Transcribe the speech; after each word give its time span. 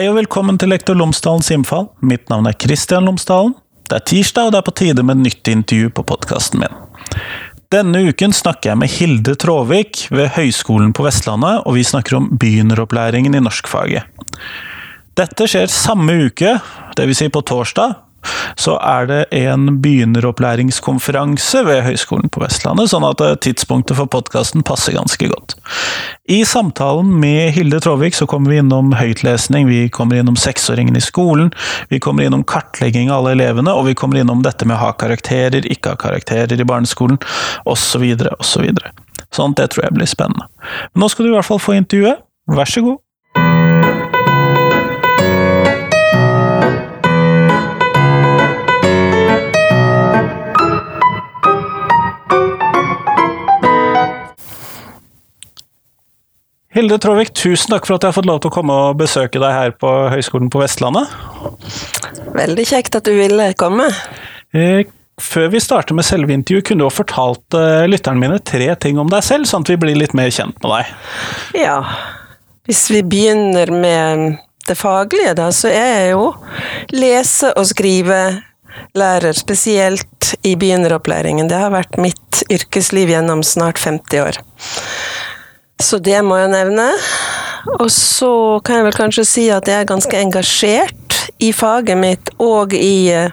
Hei 0.00 0.06
og 0.08 0.14
velkommen 0.16 0.56
til 0.56 0.70
Lektor 0.72 0.96
Lomsdalens 0.96 1.50
innfall. 1.52 1.90
Mitt 2.00 2.30
navn 2.32 2.46
er 2.48 2.54
Kristian 2.56 3.04
Lomsdalen. 3.04 3.50
Det 3.84 3.98
er 3.98 4.04
tirsdag, 4.08 4.46
og 4.46 4.54
det 4.54 4.60
er 4.62 4.64
på 4.64 4.72
tide 4.80 5.02
med 5.04 5.18
nytt 5.20 5.50
intervju 5.52 5.90
på 5.92 6.04
podkasten 6.08 6.62
min. 6.62 6.78
Denne 7.68 8.00
uken 8.08 8.32
snakker 8.32 8.70
jeg 8.70 8.80
med 8.80 8.94
Hilde 8.94 9.34
Tråvik 9.36 10.06
ved 10.08 10.30
Høgskolen 10.38 10.94
på 10.96 11.04
Vestlandet, 11.04 11.66
og 11.68 11.76
vi 11.76 11.84
snakker 11.84 12.16
om 12.16 12.30
begynneropplæringen 12.32 13.36
i 13.36 13.42
norskfaget. 13.44 14.08
Dette 15.20 15.50
skjer 15.52 15.68
samme 15.68 16.16
uke, 16.30 16.54
dvs. 16.96 17.20
Si 17.20 17.28
på 17.28 17.44
torsdag, 17.52 17.92
så 18.60 18.76
er 18.84 19.08
det 19.10 19.20
en 19.36 19.80
begynneropplæringskonferanse 19.82 21.62
ved 21.66 21.82
Høgskolen 21.86 22.30
på 22.32 22.42
Vestlandet, 22.44 22.90
sånn 22.92 23.06
at 23.08 23.22
tidspunktet 23.44 23.98
for 23.98 24.10
podkasten 24.10 24.64
passer 24.66 24.96
ganske 24.96 25.30
godt. 25.30 25.56
I 26.30 26.42
samtalen 26.46 27.12
med 27.20 27.54
Hilde 27.56 27.80
Tråvik 27.82 28.14
så 28.14 28.28
kommer 28.30 28.52
vi 28.52 28.60
innom 28.62 28.92
høytlesning, 28.94 29.68
vi 29.70 29.88
kommer 29.92 30.20
innom 30.20 30.38
seksåringen 30.38 30.98
i 30.98 31.04
skolen, 31.04 31.50
vi 31.90 32.00
kommer 32.02 32.28
innom 32.28 32.44
kartlegging 32.46 33.10
av 33.10 33.24
alle 33.24 33.34
elevene, 33.38 33.74
og 33.74 33.88
vi 33.88 33.96
kommer 33.98 34.20
innom 34.20 34.44
dette 34.46 34.68
med 34.68 34.78
å 34.78 34.84
ha 34.84 34.94
karakterer, 35.00 35.66
ikke 35.66 35.94
ha 35.94 36.00
karakterer 36.00 36.60
i 36.60 36.68
barneskolen, 36.68 37.18
osv., 37.68 38.06
osv. 38.38 38.68
Sånn 39.30 39.54
at 39.54 39.62
det 39.62 39.70
tror 39.72 39.86
jeg 39.86 39.96
blir 39.98 40.10
spennende. 40.10 40.48
Men 40.92 41.04
nå 41.04 41.10
skal 41.10 41.26
du 41.26 41.32
i 41.32 41.36
hvert 41.36 41.48
fall 41.48 41.62
få 41.62 41.76
intervjuet. 41.78 42.22
Vær 42.50 42.70
så 42.70 42.82
god. 42.82 42.98
Hilde 56.70 57.00
Tråvik, 57.02 57.32
tusen 57.34 57.72
takk 57.72 57.86
for 57.88 57.96
at 57.96 58.04
jeg 58.04 58.12
har 58.12 58.14
fått 58.14 58.28
lov 58.30 58.36
til 58.42 58.52
å 58.52 58.54
komme 58.54 58.74
og 58.78 58.98
besøke 59.00 59.40
deg 59.42 59.50
her 59.50 59.72
på 59.74 59.88
Høgskolen 60.12 60.52
på 60.54 60.60
Vestlandet. 60.62 61.10
Veldig 62.36 62.66
kjekt 62.70 62.94
at 62.94 63.08
du 63.08 63.16
ville 63.16 63.48
komme. 63.58 63.88
Eh, 64.54 64.84
før 65.18 65.48
vi 65.50 65.62
starter 65.62 65.98
med 65.98 66.06
selve 66.06 66.30
intervjuet, 66.30 66.68
kunne 66.68 66.84
du 66.84 66.86
ha 66.86 66.92
fortalt 66.94 67.56
eh, 67.58 67.88
lytterne 67.90 68.22
mine 68.22 68.38
tre 68.46 68.68
ting 68.78 69.00
om 69.02 69.10
deg 69.10 69.26
selv, 69.26 69.48
sånn 69.50 69.66
at 69.66 69.72
vi 69.72 69.80
blir 69.82 69.98
litt 69.98 70.14
mer 70.14 70.30
kjent 70.30 70.62
med 70.62 70.76
deg? 70.76 70.92
Ja, 71.58 71.80
hvis 72.70 72.84
vi 72.94 73.02
begynner 73.02 73.74
med 73.74 74.38
det 74.70 74.78
faglige, 74.78 75.34
da, 75.40 75.48
så 75.50 75.72
er 75.74 75.90
jeg 75.90 76.12
jo 76.12 76.28
lese- 76.94 77.50
og 77.58 77.66
skrivelærer, 77.66 79.34
spesielt 79.34 80.36
i 80.46 80.54
begynneropplæringen. 80.54 81.50
Det 81.50 81.58
har 81.64 81.74
vært 81.74 81.98
mitt 81.98 82.44
yrkesliv 82.46 83.10
gjennom 83.10 83.42
snart 83.42 83.82
50 83.82 84.22
år. 84.22 84.38
Så 85.80 85.98
det 86.04 86.20
må 86.24 86.36
jeg 86.40 86.52
nevne. 86.52 86.90
Og 87.78 87.88
så 87.92 88.32
kan 88.64 88.80
jeg 88.80 88.88
vel 88.88 88.96
kanskje 88.96 89.26
si 89.28 89.46
at 89.52 89.68
jeg 89.68 89.82
er 89.82 89.88
ganske 89.88 90.16
engasjert 90.16 90.96
i 91.40 91.50
faget 91.56 91.96
mitt 91.96 92.30
og 92.40 92.74
i 92.76 93.12
uh, 93.16 93.32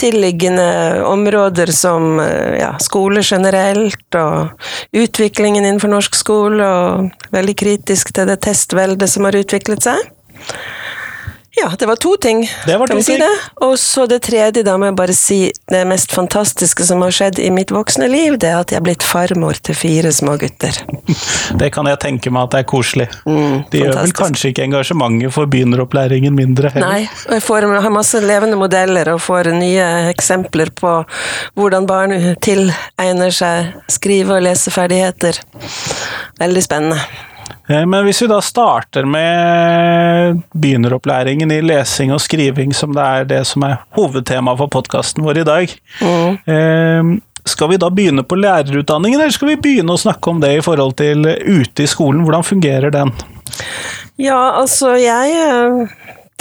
tilliggende 0.00 1.04
områder 1.08 1.72
som 1.74 2.20
uh, 2.20 2.56
ja, 2.56 2.72
skole 2.80 3.24
generelt 3.24 4.16
og 4.16 4.52
utviklingen 4.96 5.64
innenfor 5.64 5.92
norsk 5.92 6.16
skole, 6.16 6.64
og 6.64 7.32
veldig 7.34 7.56
kritisk 7.64 8.12
til 8.16 8.28
det 8.32 8.40
testveldet 8.44 9.10
som 9.12 9.28
har 9.28 9.36
utviklet 9.40 9.84
seg. 9.84 10.00
Ja, 11.62 11.70
det 11.78 11.86
var 11.86 11.96
to 11.96 12.16
ting. 12.16 12.42
Det 12.66 12.76
var 12.76 12.86
to 12.86 12.90
kan 12.90 12.96
vi 12.96 13.02
si 13.02 13.12
ting. 13.12 13.20
det? 13.22 13.66
Og 13.66 13.78
så 13.78 14.06
det 14.10 14.22
tredje, 14.26 14.64
da 14.66 14.74
må 14.80 14.88
jeg 14.90 14.96
bare 14.98 15.14
si 15.14 15.38
det 15.70 15.82
mest 15.86 16.10
fantastiske 16.14 16.82
som 16.88 17.04
har 17.04 17.14
skjedd 17.14 17.38
i 17.38 17.50
mitt 17.54 17.70
voksne 17.70 18.08
liv, 18.10 18.34
det 18.42 18.50
er 18.50 18.58
at 18.64 18.74
jeg 18.74 18.80
er 18.80 18.86
blitt 18.88 19.06
farmor 19.06 19.60
til 19.62 19.78
fire 19.78 20.10
små 20.12 20.34
gutter. 20.42 20.74
Det 21.60 21.68
kan 21.74 21.86
jeg 21.86 21.98
tenke 22.00 22.30
meg 22.32 22.46
at 22.48 22.54
det 22.54 22.60
er 22.62 22.66
koselig. 22.70 23.06
Mm, 23.28 23.64
det 23.70 23.82
gjør 23.82 23.96
vel 23.98 24.14
kanskje 24.16 24.50
ikke 24.50 24.64
engasjementet 24.64 25.34
for 25.34 25.50
begynneropplæringen 25.52 26.34
mindre 26.34 26.70
heller? 26.72 26.88
Nei, 26.88 27.02
og 27.28 27.34
jeg 27.36 27.44
får, 27.44 27.66
har 27.84 27.94
masse 27.94 28.22
levende 28.24 28.58
modeller 28.58 29.12
og 29.12 29.20
får 29.22 29.52
nye 29.54 29.88
eksempler 30.10 30.72
på 30.78 30.94
hvordan 31.58 31.86
barn 31.90 32.16
tilegner 32.42 33.34
seg 33.36 33.74
skrive- 33.92 34.38
og 34.38 34.46
leseferdigheter. 34.48 35.42
Veldig 36.40 36.64
spennende. 36.64 37.31
Eh, 37.68 37.86
Men 37.86 38.04
hvis 38.04 38.22
vi 38.22 38.28
da 38.30 38.40
starter 38.42 39.06
med 39.06 40.42
begynneropplæringen 40.54 41.52
i 41.52 41.60
lesing 41.62 42.12
og 42.14 42.20
skriving, 42.20 42.72
som 42.74 42.94
det 42.96 43.02
er 43.02 43.24
det 43.24 43.42
som 43.46 43.62
er 43.68 43.78
hovedtemaet 43.96 44.58
for 44.58 44.72
podkasten 44.72 45.24
vår 45.24 45.42
i 45.42 45.44
dag, 45.44 45.76
Mm. 46.02 47.20
skal 47.46 47.68
vi 47.68 47.76
da 47.76 47.88
begynne 47.90 48.22
på 48.22 48.36
lærerutdanningen, 48.38 49.20
eller 49.20 49.32
skal 49.34 49.48
vi 49.48 49.56
begynne 49.56 49.92
å 49.94 49.98
snakke 49.98 50.30
om 50.30 50.40
det 50.40 50.58
i 50.58 50.60
forhold 50.62 50.96
til 50.96 51.24
ute 51.26 51.82
i 51.82 51.86
skolen? 51.90 52.22
Hvordan 52.22 52.44
fungerer 52.44 52.90
den? 52.90 53.10
Ja, 54.18 54.52
altså 54.60 54.94
jeg 55.00 55.32
eh, 55.32 55.88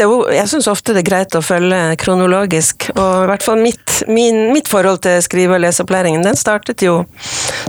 det 0.01 0.35
Jeg 0.35 0.49
syns 0.49 0.69
ofte 0.71 0.95
det 0.95 1.03
er 1.03 1.09
greit 1.09 1.37
å 1.37 1.43
følge 1.45 1.79
kronologisk, 2.01 2.89
og 2.95 3.25
i 3.25 3.29
hvert 3.31 3.45
fall 3.45 3.61
mitt, 3.61 4.01
min, 4.09 4.49
mitt 4.55 4.69
forhold 4.71 5.03
til 5.05 5.21
skrive- 5.23 5.57
og 5.57 5.63
leseopplæringen, 5.63 6.25
den 6.25 6.39
startet 6.39 6.83
jo 6.85 7.03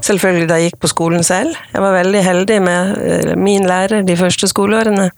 selvfølgelig 0.02 0.48
da 0.48 0.58
jeg 0.58 0.72
gikk 0.72 0.82
på 0.82 0.92
skolen 0.92 1.26
selv. 1.26 1.56
Jeg 1.72 1.84
var 1.84 1.96
veldig 1.98 2.22
heldig 2.26 2.60
med 2.64 2.92
eh, 3.02 3.32
min 3.36 3.68
lærer 3.68 4.06
de 4.06 4.18
første 4.18 4.48
skoleårene. 4.50 5.10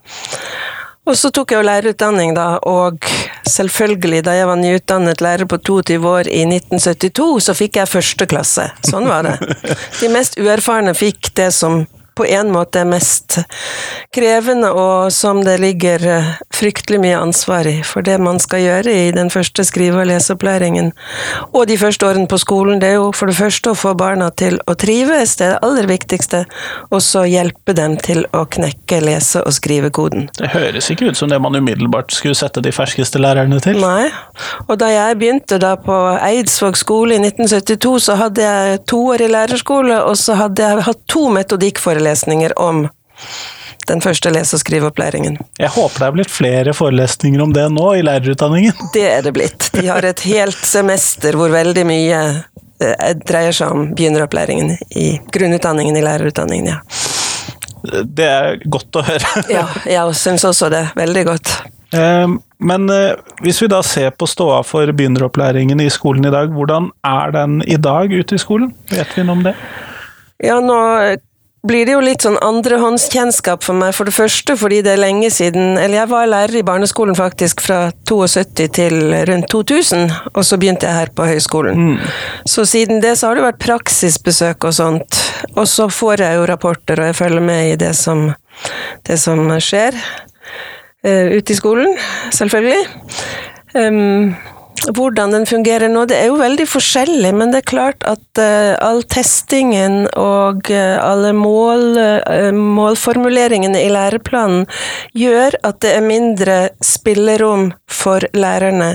Og 1.05 1.19
så 1.21 1.29
tok 1.35 1.53
jeg 1.53 1.61
jo 1.61 1.67
lærerutdanning, 1.69 2.33
da, 2.33 2.55
og 2.65 3.05
selvfølgelig, 3.49 4.23
da 4.25 4.39
jeg 4.39 4.49
var 4.49 4.57
nyutdannet 4.57 5.21
lærer 5.21 5.49
på 5.49 5.59
22 5.61 5.99
år 6.09 6.31
i 6.33 6.47
1972, 6.49 7.27
så 7.45 7.55
fikk 7.57 7.77
jeg 7.77 7.93
første 7.93 8.29
klasse. 8.31 8.71
Sånn 8.89 9.11
var 9.11 9.27
det. 9.29 9.37
De 10.01 10.09
mest 10.13 10.39
uerfarne 10.41 10.97
fikk 10.97 11.35
det 11.37 11.51
som 11.53 11.83
på 12.15 12.27
en 12.27 12.51
måte 12.55 12.81
er 12.81 12.89
mest 12.89 13.41
krevende, 14.15 14.71
og 14.71 15.13
som 15.13 15.41
det 15.45 15.57
ligger 15.63 16.05
eh, 16.07 16.29
fryktelig 16.55 17.01
mye 17.03 17.19
ansvar 17.19 17.67
i. 17.67 17.77
For 17.87 18.07
det 18.07 18.21
man 18.23 18.39
skal 18.43 18.63
gjøre 18.63 18.93
i 18.93 19.09
den 19.15 19.31
første 19.35 19.65
skrive- 19.67 20.05
og 20.05 20.09
leseopplæringen, 20.11 20.93
og 21.51 21.67
de 21.67 21.79
første 21.79 22.07
årene 22.07 22.31
på 22.31 22.39
skolen, 22.39 22.79
det 22.83 22.93
er 22.93 22.99
jo 23.01 23.11
for 23.17 23.31
det 23.31 23.37
første 23.39 23.73
å 23.73 23.79
få 23.79 23.95
barna 23.99 24.31
til 24.31 24.61
å 24.71 24.77
trives, 24.79 25.35
det 25.41 25.49
er 25.49 25.57
det 25.57 25.67
aller 25.67 25.89
viktigste, 25.91 26.45
og 26.91 27.03
så 27.03 27.25
hjelpe 27.27 27.75
dem 27.75 27.97
til 27.99 28.23
å 28.33 28.45
knekke 28.47 29.01
lese- 29.03 29.43
og 29.43 29.57
skrivekoden. 29.57 30.29
Det 30.39 30.53
høres 30.55 30.91
ikke 30.95 31.11
ut 31.11 31.19
som 31.19 31.33
det 31.33 31.41
man 31.43 31.59
umiddelbart 31.59 32.15
skulle 32.15 32.39
sette 32.39 32.63
de 32.63 32.73
ferskeste 32.75 33.19
lærerne 33.23 33.59
til. 33.65 33.81
Nei. 33.83 34.11
Og 34.69 34.79
da 34.79 34.93
jeg 34.93 35.19
begynte 35.19 35.59
da 35.63 35.75
på 35.81 35.99
Eidsvåg 36.23 36.79
skole 36.79 37.19
i 37.19 37.23
1972, 37.23 37.97
så 38.07 38.19
hadde 38.21 38.47
jeg 38.47 38.81
to 38.91 39.03
år 39.11 39.27
i 39.27 39.31
lærerskole, 39.35 39.99
og 40.07 40.17
så 40.21 40.39
hadde 40.39 40.63
jeg 40.63 40.87
hatt 40.87 41.05
to 41.11 41.27
metodikkforelesninger 41.35 42.04
om 42.57 42.89
den 43.87 44.01
første 44.01 44.31
lese- 44.33 44.57
og 44.57 44.61
skriveopplæringen. 44.63 45.37
Jeg 45.61 45.69
håper 45.75 45.99
det 46.01 46.07
er 46.07 46.17
blitt 46.17 46.33
flere 46.33 46.73
forelesninger 46.77 47.43
om 47.45 47.53
det 47.53 47.67
nå 47.73 47.91
i 47.99 48.05
lærerutdanningen. 48.07 48.73
Det 48.95 49.05
er 49.11 49.23
det 49.23 49.35
blitt. 49.37 49.71
De 49.75 49.87
har 49.91 50.05
et 50.09 50.21
helt 50.25 50.63
semester 50.65 51.37
hvor 51.37 51.53
veldig 51.53 51.85
mye 51.89 52.21
eh, 52.81 53.13
dreier 53.29 53.53
seg 53.53 53.75
om 53.75 53.91
begynneropplæringen 53.95 54.73
i 54.97 55.19
grunnutdanningen 55.33 55.97
i 56.01 56.05
lærerutdanningen, 56.05 56.73
ja. 56.73 56.81
Det 57.85 58.25
er 58.25 58.63
godt 58.65 58.97
å 58.97 59.03
høre. 59.05 59.45
Ja, 59.53 59.67
jeg 59.85 60.17
syns 60.17 60.47
også 60.49 60.71
det. 60.73 60.87
Veldig 60.97 61.25
godt. 61.29 61.51
Eh, 61.93 62.29
Men 62.65 62.89
eh, 62.89 63.13
hvis 63.45 63.61
vi 63.61 63.69
da 63.69 63.83
ser 63.85 64.15
på 64.17 64.27
ståa 64.31 64.63
for 64.65 64.89
begynneropplæringen 64.97 65.83
i 65.85 65.91
skolen 65.93 66.25
i 66.25 66.33
dag, 66.33 66.49
hvordan 66.57 66.89
er 67.05 67.35
den 67.37 67.61
i 67.69 67.77
dag 67.77 68.09
ute 68.13 68.39
i 68.39 68.41
skolen? 68.41 68.73
Vet 68.89 69.13
vi 69.13 69.27
noe 69.27 69.37
om 69.37 69.45
det? 69.45 69.53
Ja, 70.41 70.57
nå 70.65 70.79
blir 71.65 71.87
det 71.87 71.95
jo 71.95 72.03
litt 72.05 72.25
sånn 72.25 72.37
andrehåndskjennskap 72.45 73.65
for 73.65 73.77
meg. 73.79 73.95
For 73.97 74.09
det 74.09 74.15
første 74.17 74.57
fordi 74.61 74.83
det 74.85 74.95
er 74.95 75.01
lenge 75.01 75.31
siden 75.33 75.79
Eller 75.81 76.03
jeg 76.03 76.11
var 76.11 76.29
lærer 76.29 76.61
i 76.61 76.65
barneskolen 76.67 77.17
faktisk 77.17 77.63
fra 77.65 77.89
72 78.09 78.69
til 78.75 78.99
rundt 79.29 79.49
2000, 79.53 80.13
og 80.35 80.45
så 80.45 80.59
begynte 80.61 80.89
jeg 80.89 81.01
her 81.01 81.13
på 81.17 81.29
høyskolen. 81.29 81.99
Så 82.49 82.67
siden 82.69 83.01
det 83.05 83.17
så 83.19 83.31
har 83.31 83.39
det 83.39 83.47
vært 83.47 83.63
praksisbesøk 83.65 84.69
og 84.69 84.77
sånt. 84.77 85.21
Og 85.55 85.69
så 85.71 85.89
får 85.93 86.25
jeg 86.25 86.39
jo 86.39 86.49
rapporter, 86.49 87.01
og 87.01 87.11
jeg 87.11 87.19
følger 87.19 87.45
med 87.45 87.73
i 87.73 87.79
det 87.81 87.93
som, 87.99 88.27
det 89.09 89.19
som 89.21 89.47
skjer 89.63 89.97
uh, 89.97 91.27
ute 91.37 91.53
i 91.53 91.59
skolen, 91.59 91.97
selvfølgelig. 92.35 92.83
Um, 93.75 94.35
hvordan 94.93 95.33
den 95.33 95.47
fungerer 95.49 95.89
nå, 95.89 96.05
det 96.11 96.19
er 96.19 96.29
jo 96.29 96.39
veldig 96.41 96.67
forskjellig, 96.69 97.31
men 97.37 97.53
det 97.53 97.63
er 97.63 97.71
klart 97.71 98.05
at 98.09 98.41
uh, 98.41 98.75
all 98.85 99.03
testingen 99.09 100.05
og 100.19 100.69
uh, 100.71 100.97
alle 101.01 101.33
mål, 101.37 101.85
uh, 101.97 102.51
målformuleringene 102.53 103.81
i 103.85 103.93
læreplanen 103.93 104.67
gjør 105.17 105.57
at 105.65 105.81
det 105.85 105.95
er 105.97 106.05
mindre 106.05 106.59
spillerom 106.85 107.71
for 107.95 108.27
lærerne 108.37 108.95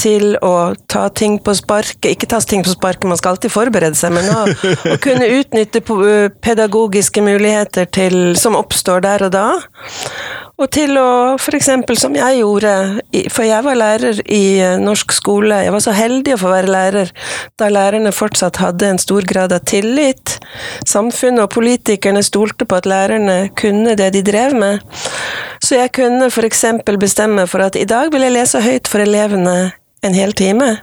til 0.00 0.36
å 0.44 0.72
ta 0.90 1.08
ting 1.08 1.38
på 1.44 1.54
sparket. 1.58 2.10
Ikke 2.14 2.30
ta 2.30 2.40
ting 2.40 2.64
på 2.64 2.74
sparket, 2.74 3.08
man 3.10 3.20
skal 3.20 3.36
alltid 3.36 3.54
forberede 3.54 3.98
seg, 3.98 4.14
men 4.16 4.28
å, 4.32 4.42
å 4.48 4.98
kunne 5.04 5.28
utnytte 5.38 5.84
pedagogiske 6.44 7.24
muligheter 7.24 7.88
til, 7.92 8.18
som 8.40 8.58
oppstår 8.58 9.04
der 9.06 9.28
og 9.28 9.34
da. 9.36 9.46
Og 10.58 10.66
til 10.74 10.96
å, 10.98 11.36
eksempel 11.54 11.94
som 12.00 12.16
jeg 12.18 12.40
gjorde, 12.40 12.72
for 13.30 13.46
jeg 13.46 13.62
var 13.62 13.78
lærer 13.78 14.18
i 14.26 14.58
norsk 14.82 15.14
skole, 15.14 15.60
jeg 15.62 15.70
var 15.70 15.84
så 15.84 15.94
heldig 15.94 16.34
å 16.34 16.40
få 16.40 16.50
være 16.50 16.72
lærer 16.74 17.12
da 17.60 17.68
lærerne 17.70 18.10
fortsatt 18.14 18.58
hadde 18.58 18.88
en 18.90 18.98
stor 18.98 19.26
grad 19.28 19.54
av 19.54 19.62
tillit. 19.70 20.34
Samfunnet 20.82 21.44
og 21.44 21.52
politikerne 21.54 22.24
stolte 22.26 22.66
på 22.66 22.80
at 22.80 22.90
lærerne 22.90 23.52
kunne 23.58 23.94
det 23.98 24.10
de 24.16 24.24
drev 24.26 24.58
med. 24.58 24.82
Så 25.62 25.78
jeg 25.78 25.92
kunne 25.94 26.26
eksempel 26.48 26.98
bestemme 26.98 27.46
for 27.50 27.62
at 27.62 27.78
i 27.78 27.86
dag 27.86 28.10
vil 28.10 28.26
jeg 28.26 28.34
lese 28.38 28.62
høyt 28.62 28.88
for 28.90 29.02
elevene 29.02 29.72
en 30.06 30.14
hel 30.14 30.32
time. 30.38 30.76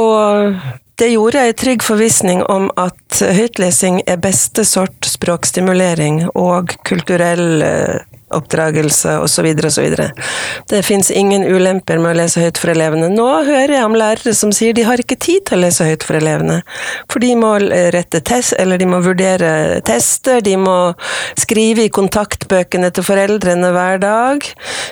Og 0.00 0.58
det 1.00 1.12
gjorde 1.12 1.40
jeg 1.40 1.52
i 1.52 1.58
trygg 1.58 1.84
forvissning 1.84 2.42
om 2.52 2.68
at 2.80 3.22
høytlesing 3.22 4.02
er 4.06 4.20
beste 4.22 4.64
sort 4.68 5.06
språkstimulering 5.08 6.24
og 6.38 6.74
kulturell 6.88 7.62
eh, 7.66 8.02
oppdragelse 8.36 9.18
osv. 9.22 9.48
osv. 9.66 9.96
Det 10.70 10.82
fins 10.86 11.10
ingen 11.10 11.44
ulemper 11.44 12.00
med 12.02 12.14
å 12.14 12.18
lese 12.22 12.42
høyt 12.42 12.60
for 12.60 12.72
elevene. 12.72 13.10
Nå 13.12 13.28
hører 13.46 13.76
jeg 13.76 13.86
om 13.86 13.96
lærere 13.98 14.34
som 14.36 14.52
sier 14.54 14.76
de 14.76 14.86
har 14.86 15.00
ikke 15.02 15.18
tid 15.20 15.46
til 15.48 15.58
å 15.58 15.62
lese 15.64 15.86
høyt 15.86 16.06
for 16.06 16.18
elevene, 16.18 16.60
for 17.12 17.22
de 17.22 17.32
må 17.38 17.54
rette 17.94 18.22
test, 18.24 18.54
eller 18.58 18.80
de 18.80 18.88
må 18.88 19.02
vurdere 19.04 19.80
tester, 19.86 20.40
de 20.44 20.56
må 20.60 20.76
skrive 21.38 21.86
i 21.86 21.92
kontaktbøkene 21.92 22.90
til 22.94 23.06
foreldrene 23.06 23.72
hver 23.74 24.00
dag. 24.02 24.46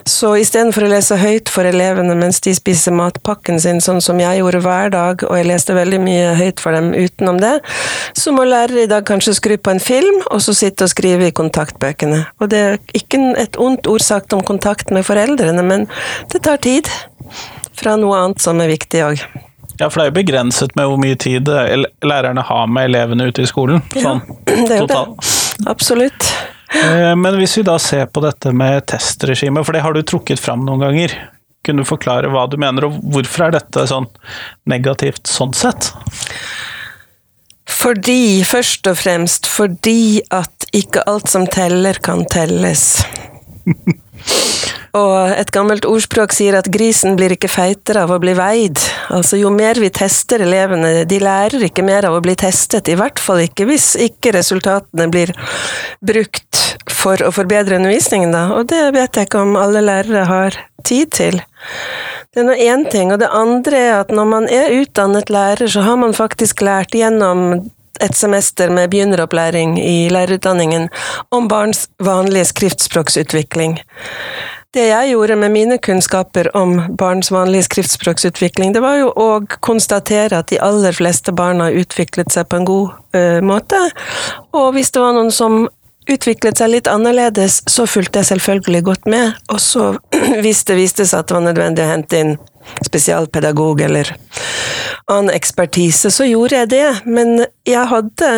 Så 0.08 0.34
istedenfor 0.40 0.86
å 0.86 0.92
lese 0.92 1.18
høyt 1.20 1.50
for 1.52 1.68
elevene 1.68 2.16
mens 2.18 2.40
de 2.44 2.54
spiser 2.56 2.94
matpakken 2.96 3.60
sin, 3.62 3.80
sånn 3.84 4.00
som 4.04 4.20
jeg 4.20 4.40
gjorde 4.40 4.62
hver 4.64 4.92
dag, 4.94 5.24
og 5.28 5.36
jeg 5.38 5.48
leste 5.50 5.76
veldig 5.76 6.00
mye 6.02 6.34
høyt 6.38 6.62
for 6.62 6.76
dem 6.76 6.92
utenom 6.94 7.40
det, 7.42 7.56
så 8.18 8.34
må 8.34 8.44
lærere 8.48 8.84
i 8.84 8.90
dag 8.90 9.06
kanskje 9.08 9.36
skru 9.38 9.56
på 9.60 9.74
en 9.74 9.82
film, 9.82 10.20
og 10.30 10.42
så 10.44 10.54
sitte 10.56 10.86
og 10.86 10.92
skrive 10.92 11.30
i 11.30 11.34
kontaktbøkene. 11.36 12.22
Og 12.40 12.50
det 12.52 12.60
er 12.60 12.78
ikke 12.96 13.20
et 13.38 13.58
ondt 13.60 13.86
ord 13.90 14.02
sagt 14.04 14.34
om 14.36 14.42
kontakt 14.46 14.90
med 14.94 15.06
foreldrene, 15.06 15.62
men 15.66 15.86
det 16.32 16.42
tar 16.46 16.60
tid. 16.64 16.90
Fra 17.80 17.94
noe 17.96 18.16
annet 18.18 18.42
som 18.42 18.60
er 18.60 18.72
viktig 18.72 19.04
òg. 19.06 19.22
Ja, 19.80 19.88
for 19.88 20.00
det 20.00 20.02
er 20.02 20.10
jo 20.10 20.16
begrenset 20.18 20.74
med 20.76 20.90
hvor 20.90 21.00
mye 21.00 21.16
tid 21.16 21.48
lærerne 22.04 22.42
har 22.44 22.66
med 22.68 22.90
elevene 22.90 23.30
ute 23.30 23.46
i 23.46 23.48
skolen. 23.48 23.80
Sånn 23.94 24.20
ja, 24.20 24.40
det 24.68 24.74
er 24.76 24.82
jo 24.82 24.88
det. 24.90 25.04
Absolutt. 25.70 26.26
Eh, 26.74 27.14
men 27.16 27.38
hvis 27.40 27.56
vi 27.58 27.64
da 27.66 27.78
ser 27.80 28.10
på 28.12 28.22
dette 28.24 28.52
med 28.52 28.84
testregimet, 28.92 29.64
for 29.66 29.76
det 29.76 29.84
har 29.84 29.96
du 29.96 30.02
trukket 30.04 30.42
fram 30.42 30.66
noen 30.66 30.84
ganger. 30.84 31.16
Kunne 31.66 31.84
du 31.84 31.88
forklare 31.88 32.28
hva 32.32 32.46
du 32.48 32.56
mener, 32.60 32.86
og 32.88 33.00
hvorfor 33.12 33.46
er 33.46 33.56
dette 33.58 33.84
sånn 33.88 34.06
negativt 34.70 35.28
sånn 35.28 35.52
sett? 35.56 35.90
Fordi, 37.70 38.42
først 38.44 38.86
og 38.90 38.98
fremst 39.00 39.48
fordi 39.50 40.20
at 40.34 40.68
ikke 40.76 41.04
alt 41.10 41.30
som 41.30 41.46
teller, 41.50 41.98
kan 42.02 42.26
telles. 42.30 43.02
Og 44.98 45.30
et 45.38 45.52
gammelt 45.54 45.86
ordspråk 45.86 46.32
sier 46.34 46.56
at 46.58 46.68
grisen 46.74 47.14
blir 47.18 47.36
ikke 47.36 47.50
feitere 47.50 48.02
av 48.02 48.10
å 48.10 48.18
bli 48.22 48.34
veid. 48.34 48.80
Altså 49.14 49.38
jo 49.38 49.52
mer 49.54 49.78
vi 49.78 49.90
tester 49.94 50.42
elevene, 50.42 51.04
de 51.06 51.20
lærer 51.22 51.68
ikke 51.68 51.84
mer 51.86 52.08
av 52.08 52.16
å 52.18 52.22
bli 52.24 52.34
testet. 52.38 52.90
I 52.90 52.98
hvert 52.98 53.22
fall 53.22 53.44
ikke 53.44 53.68
hvis 53.70 53.92
ikke 54.02 54.34
resultatene 54.34 55.06
blir 55.12 55.30
brukt 56.02 56.64
for 56.90 57.22
å 57.22 57.30
forbedre 57.34 57.78
undervisningen, 57.78 58.34
da. 58.34 58.48
Og 58.58 58.66
det 58.72 58.82
vet 58.96 59.14
jeg 59.14 59.30
ikke 59.30 59.44
om 59.46 59.54
alle 59.60 59.84
lærere 59.84 60.26
har 60.26 60.58
tid 60.82 61.14
til. 61.14 61.38
Det 62.30 62.44
er 62.44 62.46
nå 62.46 62.54
én 62.54 62.84
ting. 62.86 63.10
Og 63.10 63.18
det 63.18 63.28
andre 63.34 63.78
er 63.88 63.92
at 64.04 64.10
når 64.14 64.26
man 64.30 64.44
er 64.46 64.70
utdannet 64.76 65.32
lærer, 65.34 65.66
så 65.66 65.82
har 65.82 65.96
man 65.98 66.14
faktisk 66.14 66.62
lært 66.62 66.94
gjennom 66.94 67.70
et 68.00 68.14
semester 68.16 68.70
med 68.70 68.92
begynneropplæring 68.92 69.74
i 69.82 70.08
lærerutdanningen 70.14 70.88
om 71.34 71.48
barns 71.50 71.88
vanlige 71.98 72.46
skriftspråksutvikling. 72.52 73.80
Det 74.70 74.84
jeg 74.86 75.10
gjorde 75.10 75.36
med 75.36 75.50
mine 75.50 75.78
kunnskaper 75.82 76.52
om 76.54 76.76
barns 76.96 77.32
vanlige 77.34 77.66
skriftspråksutvikling, 77.66 78.74
det 78.74 78.84
var 78.84 79.00
jo 79.00 79.10
å 79.10 79.28
konstatere 79.58 80.38
at 80.38 80.52
de 80.52 80.60
aller 80.62 80.94
fleste 80.94 81.34
barna 81.34 81.66
utviklet 81.74 82.30
seg 82.30 82.46
på 82.46 82.60
en 82.60 82.68
god 82.68 83.18
ø, 83.18 83.24
måte. 83.42 83.80
Og 84.54 84.70
hvis 84.78 84.94
det 84.94 85.02
var 85.02 85.18
noen 85.18 85.34
som 85.34 85.64
utviklet 86.14 86.60
seg 86.60 86.72
litt 86.72 86.90
annerledes, 86.90 87.60
så 87.70 87.86
fulgte 87.88 88.20
jeg 88.20 88.30
selvfølgelig 88.32 88.82
godt 88.86 89.10
med. 89.10 89.38
Og 89.52 89.60
så, 89.62 89.92
hvis 90.44 90.64
det 90.68 90.78
viste 90.78 91.06
seg 91.08 91.22
at 91.22 91.30
det 91.30 91.38
var 91.38 91.46
nødvendig 91.48 91.84
å 91.84 91.92
hente 91.92 92.22
inn 92.24 92.34
spesialpedagog 92.86 93.80
eller 93.86 94.12
annen 95.10 95.32
ekspertise, 95.34 96.12
så 96.12 96.26
gjorde 96.28 96.60
jeg 96.60 96.72
det. 96.74 96.88
Men 97.06 97.46
jeg 97.68 97.86
hadde 97.90 98.30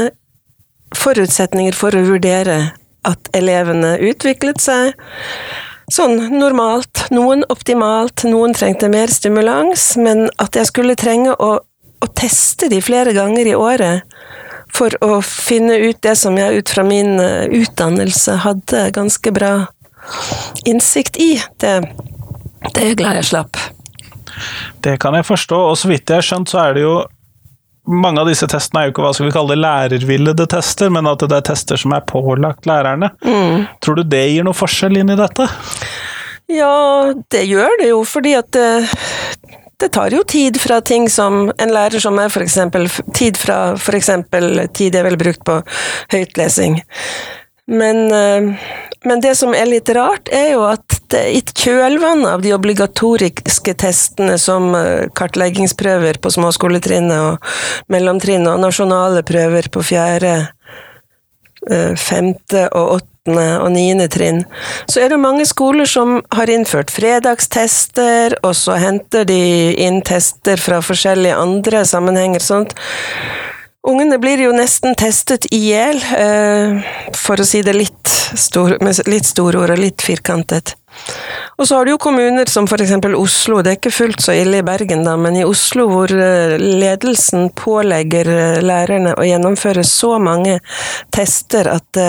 forutsetninger 0.96 1.76
for 1.76 1.96
å 1.96 2.04
vurdere 2.06 2.58
at 3.08 3.30
elevene 3.34 3.96
utviklet 4.04 4.62
seg 4.62 4.92
sånn 5.92 6.16
normalt. 6.38 7.08
Noen 7.12 7.44
optimalt, 7.52 8.24
noen 8.28 8.54
trengte 8.56 8.88
mer 8.92 9.12
stimulans, 9.12 9.92
men 10.00 10.28
at 10.42 10.56
jeg 10.56 10.70
skulle 10.70 10.96
trenge 10.98 11.34
å, 11.34 11.56
å 11.58 12.12
teste 12.16 12.70
de 12.72 12.80
flere 12.84 13.14
ganger 13.16 13.50
i 13.50 13.58
året 13.58 14.06
for 14.72 14.94
å 15.04 15.20
finne 15.24 15.76
ut 15.84 16.00
det 16.04 16.16
som 16.20 16.36
jeg 16.38 16.62
ut 16.62 16.72
fra 16.72 16.84
min 16.86 17.18
eh, 17.20 17.46
utdannelse 17.62 18.38
hadde 18.46 18.86
ganske 18.96 19.34
bra 19.34 19.52
innsikt 20.68 21.18
i. 21.20 21.34
Det, 21.60 21.74
det 22.72 22.76
er 22.80 22.92
jeg 22.92 23.00
glad 23.02 23.20
jeg 23.20 23.30
slapp. 23.32 23.60
Det 24.82 24.96
kan 25.02 25.14
jeg 25.14 25.28
forstå, 25.28 25.58
og 25.70 25.76
så 25.78 25.90
vidt 25.92 26.08
jeg 26.08 26.22
har 26.22 26.26
skjønt, 26.26 26.50
så 26.50 26.62
er 26.64 26.78
det 26.78 26.86
jo 26.86 26.94
mange 27.82 28.22
av 28.22 28.28
disse 28.30 28.46
testene 28.50 28.82
er 28.82 28.88
jo 28.88 28.92
ikke 28.94 29.04
hva 29.04 29.12
skal 29.16 29.26
vi 29.26 29.34
kalle 29.34 29.54
det, 29.54 29.62
lærervillede 29.62 30.46
tester, 30.50 30.90
men 30.94 31.08
at 31.10 31.24
det 31.26 31.38
er 31.38 31.46
tester 31.50 31.80
som 31.80 31.94
er 31.96 32.04
pålagt 32.06 32.68
lærerne. 32.70 33.10
Mm. 33.26 33.66
Tror 33.82 33.98
du 33.98 34.04
det 34.06 34.22
gir 34.30 34.46
noe 34.46 34.56
forskjell 34.56 35.00
inn 35.02 35.10
i 35.10 35.18
dette? 35.18 35.48
Ja, 36.52 37.12
det 37.32 37.42
gjør 37.48 37.74
det 37.80 37.88
jo, 37.90 38.02
fordi 38.06 38.36
at 38.38 38.50
det, 38.54 38.68
det 39.82 39.90
tar 39.96 40.14
jo 40.14 40.22
tid 40.22 40.60
fra 40.62 40.80
ting 40.80 41.08
som 41.10 41.48
en 41.58 41.74
lærer 41.74 42.02
som 42.02 42.18
er 42.22 42.42
eksempel 42.42 42.86
Tid 43.14 43.38
fra 43.40 43.74
f.eks. 43.74 44.10
tid 44.74 44.94
jeg 44.94 45.06
ville 45.08 45.18
brukt 45.18 45.42
på 45.46 45.58
høytlesing. 46.14 46.78
Men, 47.66 48.12
eh, 48.12 48.54
men, 49.04 49.20
det 49.22 49.34
som 49.38 49.54
er 49.54 49.66
litt 49.70 49.90
rart, 49.94 50.30
er 50.34 50.52
jo 50.54 50.64
at 50.66 50.98
det, 51.12 51.22
i 51.30 51.42
kjølvannet 51.42 52.28
av 52.30 52.42
de 52.42 52.54
obligatoriske 52.54 53.74
testene 53.78 54.34
som 54.38 54.74
eh, 54.78 55.08
kartleggingsprøver 55.18 56.18
på 56.22 56.32
småskoletrinnet 56.34 57.18
og 57.22 57.92
mellomtrinnet, 57.92 58.50
og 58.54 58.62
nasjonale 58.62 59.22
prøver 59.26 59.70
på 59.72 59.84
fjerde, 59.92 60.34
femte 61.98 62.64
og 62.74 62.96
åttende 62.96 63.46
og 63.62 63.68
niende 63.70 64.08
trinn, 64.10 64.40
så 64.90 65.04
er 65.04 65.12
det 65.12 65.20
mange 65.22 65.44
skoler 65.46 65.86
som 65.86 66.16
har 66.34 66.50
innført 66.50 66.90
fredagstester, 66.90 68.34
og 68.42 68.56
så 68.58 68.80
henter 68.82 69.28
de 69.28 69.38
inn 69.78 70.00
tester 70.02 70.58
fra 70.58 70.80
forskjellige 70.82 71.38
andre 71.38 71.84
sammenhenger. 71.86 72.42
sånt. 72.42 72.74
Ungene 73.82 74.18
blir 74.22 74.38
jo 74.38 74.52
nesten 74.54 74.94
testet 74.94 75.48
i 75.50 75.58
hjel, 75.72 75.96
eh, 76.14 76.82
for 77.18 77.42
å 77.42 77.46
si 77.46 77.62
det 77.66 77.74
litt 77.74 78.12
stor, 78.38 78.76
med 78.80 79.00
litt 79.10 79.26
store 79.26 79.58
ord 79.58 79.70
og 79.74 79.78
litt 79.78 80.02
firkantet. 80.02 80.76
Og 81.58 81.68
så 81.68 81.76
har 81.76 81.86
du 81.86 81.92
jo 81.92 82.00
kommuner 82.00 82.48
som 82.50 82.66
eksempel 82.66 83.14
Oslo, 83.18 83.60
det 83.62 83.70
er 83.70 83.78
ikke 83.78 83.94
fullt 83.94 84.22
så 84.24 84.34
ille 84.36 84.60
i 84.62 84.66
Bergen 84.66 85.04
da, 85.06 85.16
men 85.20 85.36
i 85.38 85.44
Oslo 85.46 85.86
hvor 85.90 86.12
eh, 86.12 86.56
ledelsen 86.58 87.50
pålegger 87.58 88.30
eh, 88.32 88.60
lærerne 88.64 89.14
å 89.16 89.26
gjennomføre 89.26 89.84
så 89.86 90.16
mange 90.22 90.58
tester 91.14 91.68
at 91.70 92.02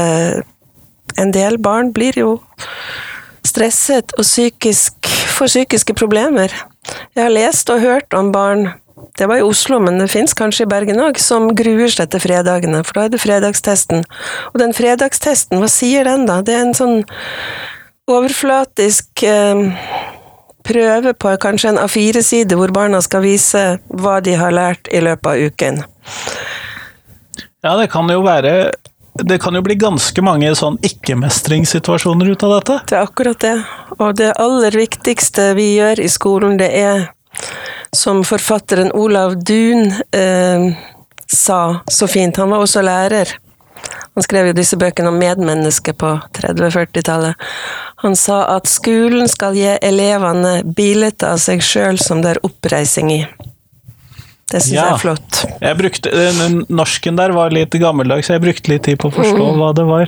en 1.19 1.33
del 1.35 1.59
barn 1.61 1.91
blir 1.93 2.17
jo 2.17 2.37
stresset 3.45 4.15
og 4.17 4.25
psykisk, 4.25 4.95
får 5.37 5.51
psykiske 5.51 5.95
problemer. 5.97 6.53
Jeg 7.13 7.25
har 7.25 7.33
lest 7.33 7.69
og 7.69 7.83
hørt 7.83 8.15
om 8.17 8.31
barn 8.33 8.71
det 9.17 9.27
var 9.29 9.37
i 9.37 9.45
Oslo, 9.45 9.77
men 9.83 9.99
det 9.99 10.09
fins 10.09 10.33
kanskje 10.37 10.65
i 10.65 10.69
Bergen 10.69 11.01
òg, 11.03 11.19
som 11.21 11.51
gruer 11.53 11.91
seg 11.91 12.09
til 12.09 12.21
fredagene, 12.23 12.81
for 12.87 12.97
da 12.97 13.05
er 13.05 13.13
det 13.13 13.21
fredagstesten. 13.21 14.01
Og 14.53 14.57
den 14.61 14.73
fredagstesten, 14.73 15.59
hva 15.61 15.69
sier 15.69 16.07
den, 16.07 16.25
da? 16.29 16.39
Det 16.45 16.55
er 16.55 16.63
en 16.65 16.77
sånn 16.77 17.03
overflatisk 18.11 19.23
eh, 19.23 19.63
prøve 20.63 21.13
på 21.13 21.35
kanskje 21.41 21.73
en 21.73 21.81
A4-side, 21.83 22.57
hvor 22.59 22.71
barna 22.75 23.01
skal 23.03 23.23
vise 23.25 23.63
hva 23.87 24.19
de 24.23 24.35
har 24.39 24.55
lært 24.55 24.89
i 24.91 25.01
løpet 25.03 25.29
av 25.29 25.51
uken. 25.51 25.83
Ja, 27.63 27.75
det 27.79 27.89
kan 27.93 28.09
jo 28.11 28.23
være 28.25 28.73
det 29.13 29.37
kan 29.43 29.53
jo 29.53 29.61
bli 29.61 29.75
ganske 29.77 30.23
mange 30.25 30.49
sånn 30.57 30.79
ikke-mestringssituasjoner 30.81 32.31
ut 32.33 32.43
av 32.47 32.55
dette? 32.55 32.77
Det 32.89 32.95
er 32.97 33.03
akkurat 33.05 33.43
det. 33.43 33.57
Og 33.99 34.15
det 34.17 34.31
aller 34.41 34.73
viktigste 34.73 35.51
vi 35.53 35.75
gjør 35.75 36.01
i 36.01 36.09
skolen, 36.09 36.57
det 36.57 36.71
er 36.73 37.05
som 37.93 38.23
forfatteren 38.25 38.89
Olav 38.97 39.35
Duun 39.45 39.91
eh, 40.17 40.65
sa 41.29 41.59
så 41.85 42.09
fint. 42.09 42.41
Han 42.41 42.49
var 42.55 42.65
også 42.65 42.81
lærer. 42.81 43.35
Han 44.13 44.23
skrev 44.25 44.51
jo 44.51 44.53
disse 44.53 44.77
bøkene 44.77 45.09
om 45.09 45.17
medmennesket 45.17 45.97
på 45.97 46.11
30-40-tallet. 46.37 47.33
Han 48.03 48.15
sa 48.19 48.43
at 48.57 48.67
skolen 48.69 49.27
skal 49.31 49.55
gi 49.57 49.71
elevene 49.81 50.59
bilder 50.77 51.15
av 51.31 51.39
seg 51.41 51.63
sjøl 51.65 51.97
som 52.01 52.21
det 52.21 52.35
er 52.35 52.41
oppreising 52.45 53.09
i. 53.11 53.21
Det 54.51 54.59
syns 54.61 54.73
Ja. 54.75 54.83
jeg 54.85 54.93
er 54.93 55.01
flott. 55.01 55.39
Jeg 55.63 55.77
brukte, 55.79 56.11
den 56.13 56.59
Norsken 56.69 57.15
der 57.17 57.31
var 57.33 57.49
litt 57.49 57.71
gammeldags, 57.81 58.27
så 58.27 58.35
jeg 58.35 58.43
brukte 58.43 58.69
litt 58.69 58.83
tid 58.85 58.99
på 59.01 59.09
å 59.09 59.15
forstå 59.15 59.47
Mm. 59.49 59.57
hva 59.57 59.73
det 59.73 59.85
var. 59.87 60.07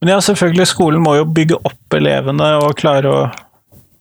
Men 0.00 0.12
ja, 0.14 0.18
selvfølgelig, 0.20 0.66
skolen 0.70 1.02
må 1.02 1.16
jo 1.16 1.24
bygge 1.24 1.58
opp 1.64 1.96
elevene 1.98 2.52
og 2.62 2.76
klare 2.76 3.10
å 3.10 3.32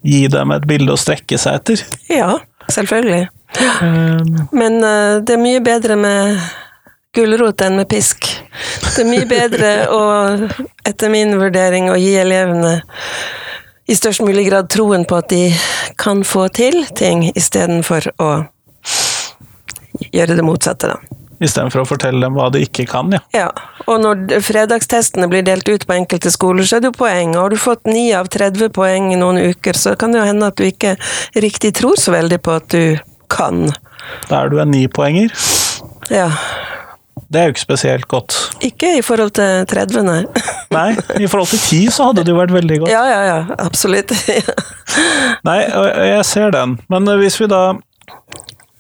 gi 0.06 0.28
dem 0.28 0.52
et 0.52 0.68
bilde 0.68 0.94
å 0.94 1.00
strekke 1.00 1.40
seg 1.42 1.56
etter. 1.56 1.82
Ja, 2.08 2.38
selvfølgelig. 2.70 3.30
Um. 3.82 4.48
Men 4.54 4.78
uh, 4.84 5.20
det 5.26 5.34
er 5.34 5.42
mye 5.42 5.60
bedre 5.60 5.96
med 5.98 6.38
gulrot 7.16 7.62
enn 7.66 7.80
med 7.80 7.90
pisk. 7.90 8.28
Det 8.96 9.04
er 9.04 9.10
mye 9.10 9.28
bedre 9.30 9.70
å, 9.94 10.02
etter 10.88 11.12
min 11.14 11.36
vurdering, 11.40 11.90
å 11.90 11.98
gi 11.98 12.14
elevene 12.22 12.80
i 13.90 13.96
størst 13.98 14.22
mulig 14.22 14.46
grad 14.50 14.70
troen 14.70 15.06
på 15.10 15.18
at 15.18 15.32
de 15.32 15.48
kan 15.98 16.22
få 16.28 16.48
til 16.54 16.84
ting, 16.96 17.26
istedenfor 17.34 18.12
å 18.22 18.30
gjøre 20.14 20.38
det 20.38 20.46
motsatte, 20.46 20.92
da. 20.94 21.18
Istedenfor 21.40 21.86
å 21.86 21.88
fortelle 21.88 22.20
dem 22.20 22.36
hva 22.36 22.50
de 22.52 22.62
ikke 22.66 22.86
kan, 22.92 23.10
ja. 23.16 23.22
Ja, 23.34 23.48
og 23.88 24.04
når 24.04 24.42
fredagstestene 24.46 25.30
blir 25.32 25.46
delt 25.48 25.70
ut 25.72 25.88
på 25.88 25.96
enkelte 25.96 26.30
skoler, 26.36 26.68
så 26.68 26.78
er 26.78 26.84
det 26.84 26.92
jo 26.92 26.98
poeng. 27.00 27.34
Og 27.34 27.46
har 27.46 27.56
du 27.56 27.62
fått 27.64 27.88
9 27.88 28.04
av 28.20 28.30
30 28.30 28.74
poeng 28.76 29.10
i 29.16 29.20
noen 29.20 29.40
uker, 29.50 29.80
så 29.80 29.96
kan 29.98 30.14
det 30.14 30.22
jo 30.22 30.28
hende 30.30 30.52
at 30.52 30.60
du 30.60 30.68
ikke 30.68 30.98
riktig 31.40 31.74
tror 31.80 31.98
så 31.98 32.14
veldig 32.14 32.42
på 32.44 32.58
at 32.60 32.76
du 32.76 32.84
kan. 33.32 33.70
Da 34.28 34.44
er 34.44 34.52
du 34.52 34.60
en 34.60 34.74
nipoenger. 34.76 35.32
Ja. 36.12 36.28
Det 37.30 37.40
er 37.40 37.50
jo 37.50 37.54
ikke 37.54 37.62
spesielt 37.62 38.08
godt. 38.10 38.36
Ikke 38.66 38.96
i 38.98 39.02
forhold 39.06 39.36
til 39.38 39.66
30, 39.70 40.02
nei. 40.08 40.22
Nei, 40.76 40.88
i 41.22 41.28
forhold 41.30 41.52
til 41.52 41.62
10 41.62 41.92
så 41.94 42.10
hadde 42.10 42.24
det 42.26 42.34
jo 42.34 42.40
vært 42.40 42.54
veldig 42.54 42.80
godt. 42.84 42.92
Ja, 42.94 43.04
ja, 43.10 43.20
ja, 43.28 43.38
absolutt. 43.62 44.14
Nei, 45.48 45.60
jeg 46.10 46.26
ser 46.26 46.54
den. 46.56 46.80
Men 46.90 47.10
eh, 47.10 47.20
hvis 47.22 47.38
vi 47.42 47.50
da 47.50 47.62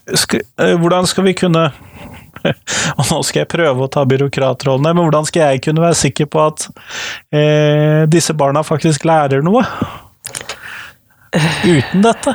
eh, 0.10 0.76
Hvordan 0.82 1.06
skal 1.10 1.28
vi 1.28 1.36
kunne 1.38 1.68
Og 2.98 3.04
nå 3.04 3.20
skal 3.28 3.44
jeg 3.44 3.52
prøve 3.52 3.86
å 3.86 3.92
ta 3.92 4.06
byråkratrollene, 4.10 4.94
men 4.96 5.06
hvordan 5.06 5.28
skal 5.28 5.52
jeg 5.52 5.64
kunne 5.66 5.84
være 5.84 5.98
sikker 6.00 6.30
på 6.32 6.46
at 6.46 6.66
eh, 7.36 8.06
disse 8.10 8.34
barna 8.38 8.64
faktisk 8.66 9.06
lærer 9.10 9.44
noe? 9.46 9.66
Uten 11.76 12.06
dette. 12.06 12.34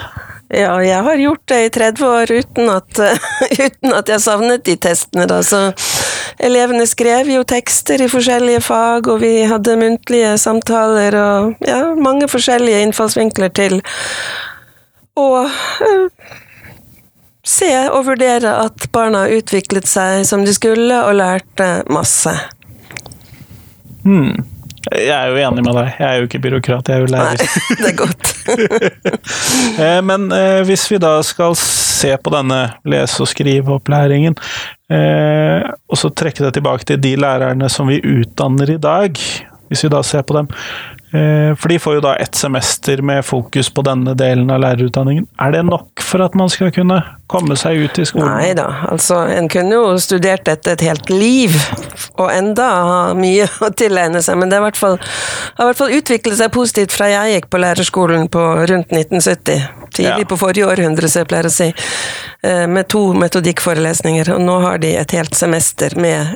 Ja, 0.54 0.75
jeg 0.84 1.02
har 1.02 1.18
gjort 1.18 1.42
det 1.50 1.61
i 1.64 1.70
30 1.75 2.06
år 2.06 2.30
uten 2.30 2.70
at, 2.70 3.00
uten 3.66 3.94
at 3.96 4.11
jeg 4.12 4.23
savnet 4.23 4.64
de 4.66 4.76
testene, 4.78 5.26
da. 5.30 5.40
Så 5.42 5.66
elevene 6.38 6.87
skrev 6.87 7.30
jo 7.32 7.42
tekster 7.49 8.04
i 8.04 8.11
forskjellige 8.11 8.62
fag, 8.64 9.11
og 9.11 9.20
vi 9.25 9.34
hadde 9.50 9.78
muntlige 9.80 10.37
samtaler 10.40 11.18
og 11.18 11.66
ja, 11.66 11.80
mange 11.99 12.28
forskjellige 12.30 12.84
innfallsvinkler 12.87 13.54
til 13.54 13.80
å 15.18 15.28
eh, 15.44 16.32
se 17.44 17.70
og 17.90 18.06
vurdere 18.08 18.56
at 18.64 18.88
barna 18.94 19.26
utviklet 19.34 19.88
seg 19.88 20.25
som 20.28 20.46
de 20.46 20.54
skulle, 20.56 21.02
og 21.04 21.18
lærte 21.18 21.70
masse. 21.92 22.32
Hmm. 24.04 24.53
Jeg 24.93 25.14
er 25.17 25.31
jo 25.33 25.38
enig 25.41 25.62
med 25.64 25.76
deg. 25.79 25.93
Jeg 25.99 26.07
er 26.09 26.19
jo 26.21 26.26
ikke 26.29 26.41
byråkrat, 26.45 26.88
jeg 26.91 26.97
er 26.97 27.05
jo 27.05 27.11
lærer. 27.14 27.41
Nei, 27.41 27.76
det 27.81 27.91
er 27.93 27.99
godt. 28.00 28.31
Eh, 29.81 30.00
Men 30.07 30.26
eh, 30.35 30.61
hvis 30.69 30.85
vi 30.91 30.99
da 31.03 31.17
skal 31.26 31.55
se 31.59 32.12
på 32.21 32.31
denne 32.35 32.59
lese- 32.87 33.23
og 33.25 33.29
skriveopplæringen, 33.31 34.37
eh, 34.93 35.64
og 35.88 35.99
så 35.99 36.11
trekke 36.14 36.45
det 36.45 36.53
tilbake 36.59 36.87
til 36.88 37.00
de 37.03 37.14
lærerne 37.19 37.69
som 37.73 37.88
vi 37.91 38.00
utdanner 38.05 38.75
i 38.75 38.79
dag, 38.83 39.19
hvis 39.71 39.85
vi 39.87 39.91
da 39.95 40.03
ser 40.07 40.23
på 40.29 40.37
dem, 40.37 40.50
eh, 41.17 41.55
for 41.59 41.73
de 41.73 41.79
får 41.83 41.99
jo 41.99 42.05
da 42.05 42.14
ett 42.23 42.37
semester 42.38 43.03
med 43.03 43.25
fokus 43.26 43.71
på 43.75 43.83
denne 43.87 44.14
delen 44.19 44.50
av 44.53 44.61
lærerutdanningen. 44.62 45.26
Er 45.41 45.50
det 45.57 45.64
nok 45.71 45.94
for 46.14 46.23
at 46.23 46.35
man 46.38 46.47
skal 46.52 46.71
kunne 46.75 47.00
komme 47.30 47.56
seg 47.59 47.80
ut 47.83 47.99
i 47.99 48.04
skolen? 48.06 48.30
Nei 48.38 48.52
da, 48.54 48.68
altså 48.92 49.25
en 49.35 49.49
kunne 49.50 49.75
jo 49.75 49.97
studert 49.99 50.44
dette 50.47 50.71
et 50.76 50.85
helt 50.87 51.11
liv, 51.11 51.50
og 52.14 52.30
enda 52.30 52.68
ha 52.87 53.00
mye 53.18 53.49
å 53.66 53.73
tilegne 53.75 54.23
seg, 54.23 54.38
men 54.38 54.49
det 54.52 54.61
har 54.61 54.62
i 54.62 54.71
hvert 54.71 54.78
fall, 54.78 54.99
utviklet 55.99 56.38
seg 56.38 56.54
positivt 56.54 56.94
fra 56.94 57.11
jeg 57.11 57.35
gikk 57.40 57.50
på 57.50 57.59
lærerskolen 57.64 58.28
på 58.30 58.42
rundt 58.71 58.94
1970. 58.94 59.59
Tidlig 59.94 60.25
Ja. 60.25 60.30
på 60.30 60.37
forrige 60.38 60.66
århundre, 60.66 61.06
så 61.11 61.18
jeg 61.23 61.28
pleier 61.30 61.47
å 61.47 61.50
si. 61.54 61.68
eh, 62.42 62.66
Med 62.66 62.88
to 62.90 63.12
metodikkforelesninger, 63.14 64.26
og 64.35 64.40
nå 64.42 64.56
har 64.64 64.78
de 64.83 64.90
et 64.99 65.11
helt 65.14 65.35
semester 65.38 65.94
med 65.99 66.35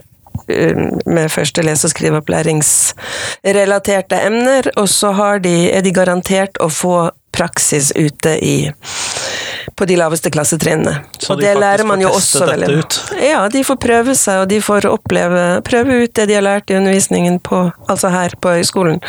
eh, 0.49 0.75
med 1.06 1.30
første 1.35 1.62
lese- 1.66 1.87
og 1.88 1.92
skriveopplæringsrelaterte 1.94 4.16
emner, 4.26 4.70
og 4.76 4.88
så 4.88 5.11
har 5.18 5.38
de, 5.42 5.70
er 5.75 5.82
de 5.82 5.90
garantert 5.92 6.56
å 6.62 6.68
få 6.70 7.11
praksis 7.35 7.92
ute 7.97 8.38
i 8.42 8.70
på 9.76 9.87
de 9.88 9.96
laveste 9.98 10.30
klassetrinnene. 10.32 11.02
Så 11.18 11.34
og 11.34 11.40
de 11.40 11.48
det 11.48 11.54
lærer 11.58 11.87
man 11.88 12.02
jo 12.02 12.10
også 12.14 12.46
veldig 12.48 12.78
ut? 12.78 12.98
Ja, 13.22 13.40
de 13.52 13.62
får 13.66 13.78
prøve 13.82 14.14
seg, 14.18 14.42
og 14.44 14.48
de 14.50 14.60
får 14.64 14.88
oppleve 14.90 15.46
prøve 15.66 16.02
ut 16.04 16.14
det 16.16 16.28
de 16.30 16.38
har 16.38 16.46
lært 16.46 16.70
i 16.70 16.78
undervisningen 16.78 17.40
på, 17.44 17.64
altså 17.88 18.12
her 18.12 18.37
på 18.40 18.54
høyskolen. 18.58 19.02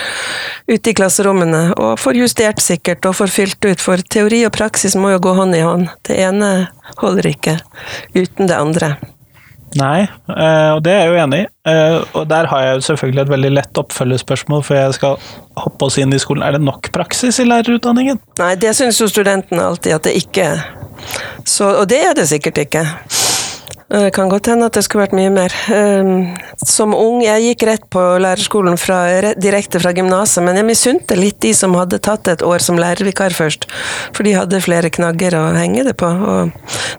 Ute 0.70 0.92
i 0.92 0.96
klasserommene, 0.98 1.64
og 1.78 2.00
får 2.02 2.20
justert 2.24 2.64
sikkert, 2.64 3.06
og 3.06 3.18
får 3.20 3.34
fylt 3.34 3.70
ut, 3.70 3.84
for 3.84 4.02
teori 4.02 4.44
og 4.48 4.54
praksis 4.56 4.98
må 5.00 5.14
jo 5.16 5.24
gå 5.30 5.38
hånd 5.38 5.56
i 5.58 5.64
hånd. 5.66 5.88
Det 6.08 6.20
ene 6.20 6.52
holder 7.00 7.32
ikke 7.34 7.60
uten 8.16 8.50
det 8.50 8.58
andre. 8.58 8.96
Nei, 9.78 10.02
eh, 10.02 10.70
og 10.74 10.80
det 10.82 10.94
er 10.96 11.04
jeg 11.04 11.12
jo 11.12 11.18
enig 11.24 11.40
i. 11.44 11.48
Eh, 11.70 11.98
Og 12.18 12.24
der 12.30 12.48
har 12.50 12.62
jeg 12.66 12.76
jo 12.80 12.86
selvfølgelig 12.88 13.22
et 13.22 13.30
veldig 13.36 13.52
lett 13.54 13.78
oppfølgespørsmål, 13.78 14.64
for 14.66 14.76
jeg 14.80 14.94
skal 14.98 15.18
hoppe 15.62 15.86
oss 15.86 15.98
inn 16.02 16.14
i 16.16 16.18
skolen. 16.22 16.42
Er 16.44 16.58
det 16.58 16.62
nok 16.66 16.90
praksis 16.96 17.38
i 17.40 17.46
lærerutdanningen? 17.46 18.18
Nei, 18.40 18.56
det 18.56 18.74
syns 18.76 19.00
jo 19.02 19.08
studentene 19.12 19.62
alltid 19.70 19.94
at 20.00 20.10
det 20.10 20.16
ikke 20.18 20.48
er. 20.56 20.64
Så, 21.46 21.70
og 21.82 21.86
det 21.90 22.02
er 22.02 22.18
det 22.18 22.28
sikkert 22.32 22.58
ikke. 22.66 22.82
Det 23.90 24.12
kan 24.14 24.30
godt 24.30 24.46
hende 24.52 24.68
at 24.70 24.76
det 24.78 24.84
skulle 24.86 25.08
vært 25.08 25.16
mye 25.18 25.32
mer. 25.34 25.54
Um, 25.74 26.36
Som 26.62 26.94
ung, 26.94 27.24
jeg 27.26 27.42
gikk 27.48 27.64
rett 27.66 27.86
på 27.90 28.02
lærerskolen 28.22 28.78
fra, 28.78 29.00
direkte 29.34 29.82
fra 29.82 29.94
gymnaset, 29.98 30.44
men 30.46 30.60
jeg 30.60 30.68
misunte 30.68 31.18
litt 31.18 31.40
de 31.42 31.56
som 31.58 31.74
hadde 31.74 31.98
tatt 32.06 32.30
et 32.30 32.44
år 32.46 32.62
som 32.62 32.78
lærervikar 32.78 33.34
først, 33.34 33.66
for 34.14 34.28
de 34.28 34.36
hadde 34.38 34.62
flere 34.62 34.92
knagger 34.94 35.34
å 35.40 35.48
henge 35.58 35.88
det 35.88 35.96
på. 35.98 36.06
Og, 36.06 36.52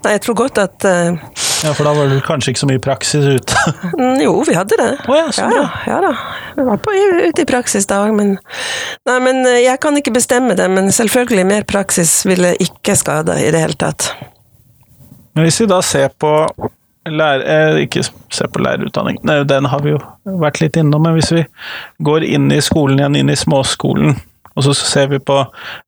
nei, 0.03 0.17
jeg 0.17 0.25
tror 0.25 0.39
godt 0.43 0.59
at 0.59 0.89
uh, 0.89 1.15
Ja, 1.61 1.77
for 1.77 1.87
da 1.87 1.93
var 1.95 2.11
det 2.11 2.25
kanskje 2.27 2.55
ikke 2.55 2.65
så 2.65 2.71
mye 2.73 2.83
praksis 2.83 3.29
ute. 3.37 3.63
Mm, 3.95 4.19
Jo, 4.25 4.35
vi 4.49 4.57
hadde 4.59 4.81
det. 4.81 4.91
Oh, 5.07 5.15
ja, 5.15 5.29
så 5.31 5.47
ja, 5.47 5.51
da, 5.55 5.93
ja 5.93 6.01
da. 6.09 6.13
Vi 6.57 6.67
var 6.67 6.83
på, 6.83 6.97
ute 7.29 7.45
i 7.45 7.49
praksis 7.49 7.87
da, 7.87 8.01
men 8.11 8.35
Nei, 9.07 9.17
men 9.23 9.45
eh, 9.47 9.61
jeg 9.63 9.79
kan 9.83 9.95
ikke 9.97 10.17
bestemme 10.17 10.59
det, 10.59 10.67
men 10.73 10.91
selvfølgelig 10.95 11.47
mer 11.47 11.69
praksis 11.71 12.25
ville 12.27 12.57
ikke 12.61 12.99
skada 12.99 13.39
i 13.39 13.49
det 13.55 13.63
hele 13.63 13.79
tatt. 13.79 14.11
Men 15.37 15.47
hvis 15.47 15.61
vi 15.63 15.71
da 15.71 15.79
ser 15.87 16.11
på 16.19 16.33
lærer... 17.09 17.45
Eh, 17.47 17.85
ikke 17.87 18.05
se 18.05 18.49
på 18.49 18.63
lærerutdanning, 18.63 19.21
den 19.49 19.69
har 19.71 19.85
vi 19.85 19.95
jo 19.95 20.01
vært 20.41 20.61
litt 20.63 20.77
innom, 20.81 21.03
men 21.07 21.17
hvis 21.17 21.33
vi 21.35 21.45
går 22.05 22.27
inn 22.27 22.51
i 22.53 22.61
skolen 22.65 23.01
igjen, 23.01 23.23
inn 23.23 23.33
i 23.33 23.39
småskolen, 23.39 24.19
og 24.55 24.67
så 24.67 24.75
ser 24.77 25.11
vi 25.13 25.21
på 25.23 25.39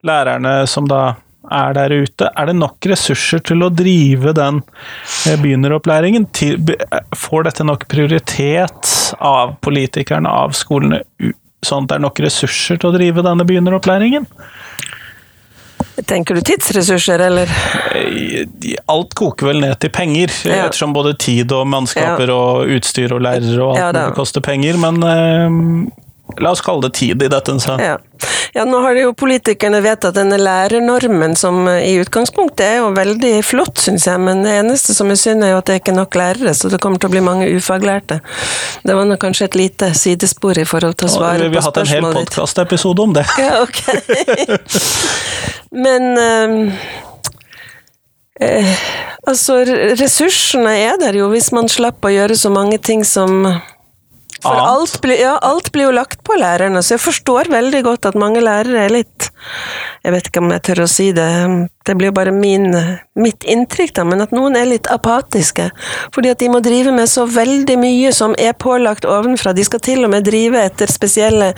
lærerne 0.07 0.63
som 0.69 0.87
da 0.89 1.13
er 1.51 1.75
der 1.75 1.91
ute, 1.91 2.29
er 2.31 2.47
det 2.47 2.55
nok 2.55 2.87
ressurser 2.87 3.41
til 3.43 3.65
å 3.65 3.71
drive 3.73 4.33
den 4.37 4.61
eh, 5.27 5.37
begynneropplæringen? 5.39 6.27
Eh, 6.41 6.99
får 7.19 7.49
dette 7.49 7.67
nok 7.67 7.87
prioritet 7.91 8.91
av 9.19 9.57
politikerne, 9.63 10.29
av 10.29 10.55
skolene, 10.57 11.03
sånn 11.63 11.85
at 11.85 11.91
det 11.91 11.99
er 11.99 12.05
nok 12.07 12.23
ressurser 12.23 12.79
til 12.79 12.91
å 12.91 12.95
drive 12.95 13.25
denne 13.25 13.45
begynneropplæringen? 13.47 14.27
Tenker 16.09 16.35
du 16.35 16.41
tidsressurser, 16.41 17.21
eller? 17.21 17.49
Eh, 17.93 18.45
Alt 18.89 19.13
koker 19.15 19.51
vel 19.51 19.59
ned 19.61 19.75
til 19.79 19.91
penger, 19.93 20.31
Ja. 20.49 20.65
ettersom 20.65 20.93
både 20.93 21.13
tid 21.21 21.51
og 21.53 21.67
mannskaper 21.69 22.29
og 22.33 22.65
utstyr 22.73 23.13
og 23.13 23.21
lærere 23.21 23.61
og 23.61 23.75
alt 23.77 23.79
Ja, 23.79 23.91
mulig 24.07 24.15
koster 24.17 24.41
penger, 24.41 24.77
men 24.81 25.03
eh, 25.03 25.91
la 26.41 26.51
oss 26.51 26.61
kalle 26.61 26.87
det 26.87 26.93
tid 26.97 27.23
i 27.23 27.27
dette. 27.27 27.59
Så. 27.59 27.75
Ja. 27.79 27.97
ja, 28.53 28.65
nå 28.65 28.79
har 28.83 28.97
jo 28.97 29.13
politikerne 29.17 29.81
vedtatt 29.83 30.15
denne 30.17 30.37
lærernormen, 30.41 31.35
som 31.39 31.67
eh, 31.67 31.83
i 31.91 31.93
utgangspunktet 32.01 32.65
er 32.65 32.77
jo 32.81 32.89
veldig 32.95 33.33
flott, 33.45 33.81
syns 33.83 34.07
jeg, 34.09 34.21
men 34.23 34.43
det 34.45 34.55
eneste 34.61 34.95
som 34.97 35.11
er 35.13 35.19
synd, 35.19 35.45
er 35.45 35.53
jo 35.53 35.61
at 35.61 35.69
det 35.69 35.77
er 35.77 35.83
ikke 35.83 35.95
nok 35.97 36.17
lærere, 36.19 36.55
så 36.57 36.71
det 36.73 36.81
kommer 36.83 37.01
til 37.01 37.11
å 37.11 37.15
bli 37.15 37.23
mange 37.25 37.49
ufaglærte. 37.53 38.19
Det 38.83 38.97
var 38.97 39.09
nå 39.09 39.19
kanskje 39.21 39.49
et 39.51 39.59
lite 39.59 39.93
sidespor 39.97 40.59
i 40.59 40.67
forhold 40.67 40.97
til 40.99 41.11
å 41.11 41.13
svare 41.13 41.49
på 41.51 41.53
spørsmålet 41.53 41.53
ditt. 41.53 41.53
vi 41.53 41.61
har 41.61 41.69
hatt 41.69 41.81
en 41.83 41.93
hel 41.93 42.09
podkastepisode 42.21 43.07
om 43.07 43.17
det. 43.19 43.27
Ja, 43.43 43.63
ok. 43.63 43.79
Men 45.73 46.05
ehm, 46.17 46.59
eh, 48.39 48.75
Altså, 49.23 49.61
ressursene 49.99 50.73
er 50.83 50.97
der 50.99 51.15
jo 51.15 51.29
hvis 51.31 51.53
man 51.55 51.69
slapp 51.71 52.03
å 52.03 52.11
gjøre 52.11 52.35
så 52.35 52.51
mange 52.51 52.75
ting 52.83 53.05
som 53.07 53.45
For 54.43 54.57
Annet. 54.57 54.69
alt 54.69 55.01
blir, 55.01 55.19
ja, 55.21 55.33
alt 55.39 55.71
blir 55.71 55.87
jo 55.87 55.95
lagt 55.95 56.23
på 56.27 56.35
lærerne, 56.39 56.81
så 56.83 56.97
jeg 56.97 57.03
forstår 57.03 57.51
veldig 57.53 57.83
godt 57.85 58.09
at 58.09 58.19
mange 58.19 58.43
lærere 58.43 58.85
er 58.85 58.91
litt 58.91 59.29
Jeg 60.03 60.11
vet 60.11 60.27
ikke 60.27 60.43
om 60.43 60.51
jeg 60.51 60.63
tør 60.67 60.83
å 60.83 60.89
si 60.91 61.05
det, 61.15 61.29
det 61.85 61.95
blir 61.95 62.11
jo 62.11 62.15
bare 62.15 62.31
min, 62.31 62.71
mitt 63.19 63.43
inntrykk, 63.43 63.93
da, 63.97 64.05
men 64.07 64.23
at 64.23 64.31
noen 64.35 64.55
er 64.55 64.69
litt 64.69 64.87
apatiske. 64.91 65.65
Fordi 66.15 66.31
at 66.31 66.39
de 66.39 66.49
må 66.51 66.61
drive 66.63 66.93
med 66.95 67.09
så 67.11 67.25
veldig 67.27 67.75
mye 67.79 68.13
som 68.15 68.35
er 68.39 68.55
pålagt 68.55 69.07
ovenfra. 69.09 69.51
De 69.53 69.65
skal 69.67 69.83
til 69.83 70.05
og 70.05 70.13
med 70.13 70.23
drive 70.27 70.61
etter 70.63 70.91
spesielle 70.91 71.51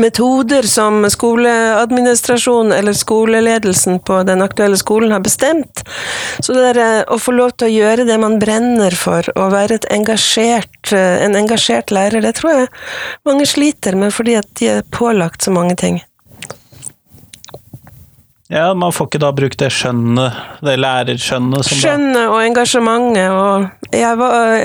metoder 0.00 0.68
som 0.70 1.02
skoleadministrasjonen 1.10 2.74
eller 2.76 2.96
skoleledelsen 2.96 3.98
på 4.06 4.22
den 4.28 4.44
aktuelle 4.46 4.78
skolen 4.78 5.14
har 5.14 5.24
bestemt. 5.24 5.82
Så 6.38 6.54
det 6.54 6.76
der, 6.78 7.02
å 7.10 7.18
få 7.18 7.34
lov 7.34 7.56
til 7.56 7.70
å 7.70 7.74
gjøre 7.74 8.06
det 8.06 8.20
man 8.22 8.38
brenner 8.42 8.94
for, 8.96 9.26
og 9.34 9.52
være 9.54 9.80
engasjert, 9.90 10.92
en 10.94 11.36
engasjert 11.38 11.90
lærer, 11.94 12.22
det 12.22 12.36
tror 12.38 12.54
jeg 12.54 12.70
mange 13.26 13.46
sliter 13.48 13.98
med 13.98 14.14
fordi 14.14 14.38
at 14.38 14.48
de 14.60 14.72
er 14.76 14.88
pålagt 14.94 15.42
så 15.42 15.54
mange 15.54 15.76
ting. 15.80 16.00
Ja, 18.52 18.74
Man 18.76 18.92
får 18.92 19.08
ikke 19.08 19.20
da 19.22 19.30
brukt 19.32 19.60
det 19.62 19.70
skjønnet, 19.72 20.40
det 20.60 20.74
lærerskjønnet 20.82 21.68
som 21.68 21.78
Skjønnet 21.80 22.26
og 22.26 22.40
engasjementet 22.42 23.32
og 23.32 23.70
jeg 23.92 24.18
var, 24.20 24.58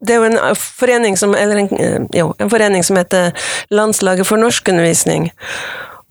Det 0.00 0.14
er 0.14 0.20
jo 0.20 0.28
en 0.28 0.58
forening 0.58 1.16
som, 1.20 1.32
eller 1.36 1.62
en, 1.64 2.10
jo, 2.12 2.32
en 2.38 2.52
forening 2.52 2.84
som 2.84 3.00
heter 3.00 3.32
Landslaget 3.72 4.28
for 4.28 4.40
norskundervisning. 4.40 5.30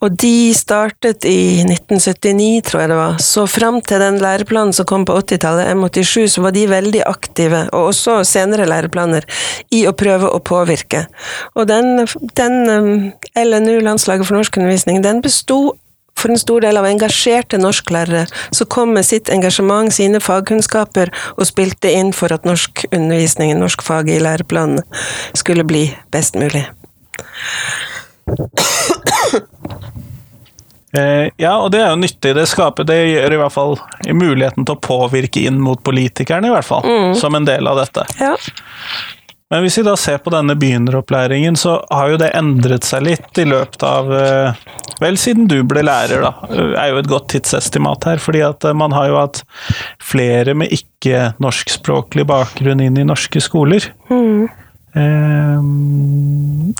Og 0.01 0.16
de 0.18 0.50
startet 0.58 1.28
i 1.30 1.62
1979, 1.62 2.63
tror 2.66 2.82
jeg 2.82 2.90
det 2.90 2.98
var. 2.98 3.20
Så 3.22 3.44
fram 3.50 3.78
til 3.86 4.01
den 4.01 4.18
læreplanen 4.22 4.74
som 4.74 4.88
kom 4.90 5.06
på 5.06 5.20
80-tallet, 5.20 5.70
M87, 5.75 6.25
så 6.34 6.42
var 6.42 6.56
de 6.56 6.66
veldig 6.70 7.04
aktive, 7.06 7.68
og 7.70 7.92
også 7.92 8.24
senere 8.25 8.66
læreplaner, 8.70 9.28
i 9.70 9.84
å 9.86 9.94
prøve 9.94 10.32
å 10.34 10.42
påvirke. 10.42 11.06
Og 11.54 11.70
den, 11.70 12.08
den 12.38 12.58
LNU, 13.38 13.78
Landslaget 13.86 14.25
for 14.25 14.42
norskundervisning, 14.42 15.04
den 15.06 15.22
besto 15.22 15.62
for 16.20 16.34
en 16.34 16.39
stor 16.39 16.62
del 16.65 16.77
av 16.77 16.88
engasjerte 16.89 17.60
norsklærere 17.62 18.25
som 18.53 18.70
kom 18.72 18.94
med 18.96 19.08
sitt 19.08 19.32
engasjement, 19.34 19.94
sine 19.94 20.22
fagkunnskaper, 20.24 21.12
og 21.38 21.48
spilte 21.50 21.91
inn 21.91 22.12
for 22.15 22.34
at 22.34 22.46
norskundervisningen, 22.48 23.62
norskfaget 23.62 24.20
i 24.20 24.24
læreplanene, 24.25 24.86
skulle 25.38 25.65
bli 25.68 25.88
best 26.13 26.38
mulig. 26.39 26.68
Eh, 30.91 31.30
ja, 31.39 31.53
og 31.56 31.70
det 31.72 31.80
er 31.80 31.94
jo 31.94 32.00
nyttig. 32.01 32.34
Det 32.36 32.44
skaper 32.51 32.84
det 32.84 32.98
gjør 32.98 33.32
i 33.32 33.39
hvert 33.39 33.56
fall 33.56 33.77
muligheten 34.12 34.65
til 34.68 34.75
å 34.75 34.82
påvirke 34.84 35.46
inn 35.48 35.62
mot 35.63 35.80
politikerne, 35.88 36.50
i 36.50 36.51
hvert 36.51 36.68
fall. 36.68 36.84
Mm. 36.84 37.13
Som 37.15 37.38
en 37.39 37.48
del 37.48 37.70
av 37.72 37.80
dette. 37.80 38.03
Ja. 38.20 38.34
Men 39.51 39.65
hvis 39.65 39.77
vi 39.81 39.84
da 39.84 39.98
ser 40.00 40.22
på 40.24 40.31
denne 40.31 40.55
begynneropplæringen, 40.55 41.58
så 41.60 41.81
har 41.91 42.13
jo 42.13 42.20
det 42.22 42.31
endret 42.39 42.88
seg 42.88 43.03
litt 43.03 43.41
i 43.41 43.48
løpet 43.50 43.84
av 43.84 44.13
eh, 44.15 44.62
Vel, 45.01 45.17
siden 45.17 45.48
du 45.50 45.58
ble 45.65 45.81
lærer, 45.81 46.22
da. 46.22 46.31
er 46.77 46.91
jo 46.91 47.00
et 47.01 47.10
godt 47.10 47.31
tidsestimat 47.34 48.05
her. 48.05 48.22
fordi 48.22 48.43
at 48.46 48.63
eh, 48.70 48.77
man 48.77 48.93
har 48.96 49.10
jo 49.10 49.17
hatt 49.17 49.41
flere 50.01 50.53
med 50.55 50.72
ikke-norskspråklig 50.77 52.27
bakgrunn 52.29 52.84
inn 52.86 53.00
i 53.01 53.08
norske 53.08 53.41
skoler. 53.43 53.89
Mm. 54.12 54.46
Um, 54.93 56.72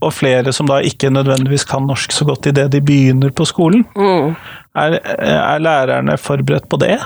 og 0.00 0.12
flere 0.16 0.52
som 0.56 0.68
da 0.68 0.80
ikke 0.84 1.10
nødvendigvis 1.12 1.66
kan 1.68 1.86
norsk 1.88 2.12
så 2.12 2.26
godt 2.28 2.50
idet 2.50 2.70
de 2.72 2.82
begynner 2.84 3.32
på 3.36 3.46
skolen. 3.48 3.84
Mm. 3.96 4.36
Er, 4.80 5.00
er, 5.02 5.58
lærerne 5.62 6.16
forberedt 6.20 6.68
på 6.70 6.78
det? 6.80 6.96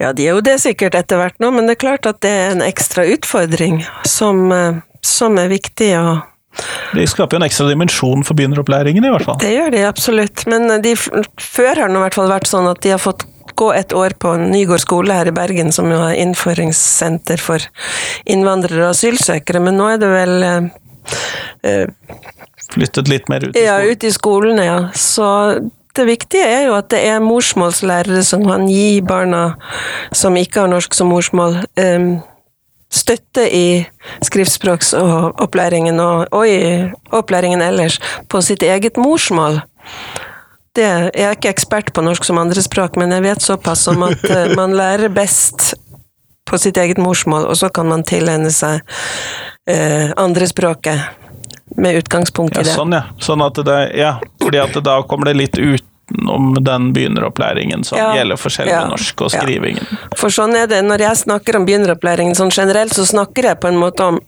Ja, 0.00 0.12
de 0.12 0.26
er 0.26 0.36
jo 0.36 0.44
det 0.44 0.58
sikkert 0.60 0.96
etter 0.98 1.20
hvert 1.20 1.38
nå, 1.40 1.50
men 1.54 1.68
det 1.68 1.76
er 1.76 1.82
klart 1.86 2.08
at 2.08 2.20
det 2.24 2.32
er 2.32 2.54
en 2.54 2.64
ekstra 2.64 3.06
utfordring 3.14 3.80
som, 4.08 4.46
eh, 4.52 4.80
som 5.04 5.38
er 5.40 5.52
viktig 5.52 5.92
å 6.00 6.08
det 6.96 7.02
skaper 7.12 7.36
jo 7.36 7.40
en 7.42 7.44
ekstra 7.44 7.66
dimensjon 7.68 8.22
for 8.24 8.32
begynneropplæringen, 8.38 9.04
i 9.04 9.10
hvert 9.12 9.26
fall. 9.26 9.36
Det 9.42 9.50
gjør 9.52 9.74
de 9.74 9.82
absolutt, 9.84 10.46
men 10.48 10.70
de, 10.80 10.94
før 10.96 11.82
har 11.82 11.90
det 11.92 11.98
i 11.98 12.04
hvert 12.06 12.16
fall 12.16 12.30
vært 12.32 12.48
sånn 12.48 12.70
at 12.70 12.80
de 12.80 12.94
har 12.94 13.02
fått 13.02 13.26
gå 13.60 13.68
et 13.76 13.92
år 13.92 14.14
på 14.16 14.32
Nygård 14.40 14.80
skole 14.80 15.18
her 15.18 15.28
i 15.28 15.34
Bergen, 15.36 15.68
som 15.76 15.92
jo 15.92 15.98
er 16.06 16.16
innføringssenter 16.22 17.44
for 17.44 17.60
innvandrere 18.24 18.86
og 18.86 18.94
asylsøkere, 18.94 19.60
men 19.68 19.76
nå 19.76 19.90
er 19.92 20.00
det 20.00 20.10
vel 20.14 20.34
eh, 20.48 20.72
Eh, 21.62 21.88
Flyttet 22.72 23.08
litt 23.08 23.28
mer 23.28 23.44
ut 23.44 23.56
i 23.56 23.60
skolen? 23.60 23.66
Ja, 23.66 23.92
ut 23.92 24.04
i 24.04 24.12
skolene, 24.12 24.64
ja. 24.64 24.78
Så 24.94 25.26
det 25.96 26.06
viktige 26.08 26.46
er 26.46 26.62
jo 26.68 26.76
at 26.76 26.90
det 26.92 27.02
er 27.08 27.24
morsmålslærere 27.24 28.22
som 28.26 28.44
kan 28.46 28.68
gi 28.70 29.00
barna 29.04 29.56
som 30.14 30.36
ikke 30.38 30.64
har 30.64 30.72
norsk 30.72 30.94
som 30.94 31.10
morsmål, 31.12 31.60
støtte 32.92 33.46
i 33.54 33.86
skriftspråksopplæringen 34.24 36.00
og, 36.00 36.28
og 36.30 36.48
i 36.48 36.60
opplæringen 37.14 37.62
ellers 37.64 37.98
på 38.30 38.40
sitt 38.44 38.62
eget 38.62 38.96
morsmål. 39.00 39.60
Det, 40.76 40.84
jeg 40.84 41.24
er 41.24 41.34
ikke 41.34 41.50
ekspert 41.50 41.92
på 41.96 42.04
norsk 42.04 42.24
som 42.28 42.38
andrespråk, 42.38 42.98
men 43.00 43.14
jeg 43.14 43.24
vet 43.24 43.42
såpass 43.42 43.86
om 43.88 44.04
at 44.06 44.24
eh, 44.28 44.52
man 44.60 44.76
lærer 44.76 45.12
best 45.12 45.72
på 46.46 46.58
sitt 46.62 46.76
eget 46.78 47.00
morsmål, 47.02 47.48
og 47.50 47.56
så 47.58 47.72
kan 47.74 47.88
man 47.90 48.04
tilegne 48.06 48.52
seg 48.54 48.84
eh, 49.70 50.12
andrespråket 50.20 51.00
med 51.76 51.98
utgangspunkt 51.98 52.54
i 52.60 52.62
det. 52.62 52.74
sånn, 52.76 52.94
ja. 52.94 53.02
Sånn 53.18 53.42
at 53.42 53.58
det, 53.66 53.80
ja. 53.98 54.16
Fordi 54.42 54.60
at 54.62 54.76
da 54.84 55.00
kommer 55.08 55.32
det 55.32 55.40
litt 55.40 55.58
utenom 56.10 56.64
den 56.64 56.92
begynneropplæringen 56.92 57.84
som 57.84 57.98
ja, 57.98 58.14
gjelder 58.16 58.36
for 58.36 58.50
selve 58.50 58.72
ja, 58.72 58.86
norsk 58.88 59.20
og 59.26 59.32
skrivingen. 59.34 59.86
Ja. 59.90 60.10
For 60.16 60.30
sånn 60.30 60.56
er 60.56 60.66
det. 60.70 60.82
Når 60.86 61.02
jeg 61.02 61.22
snakker 61.24 61.56
om 61.56 61.66
begynneropplæringen 61.66 62.34
sånn 62.38 62.50
generelt, 62.54 62.94
så 62.94 63.06
snakker 63.06 63.50
jeg 63.50 63.60
på 63.60 63.68
en 63.68 63.80
måte 63.80 64.06
om 64.06 64.20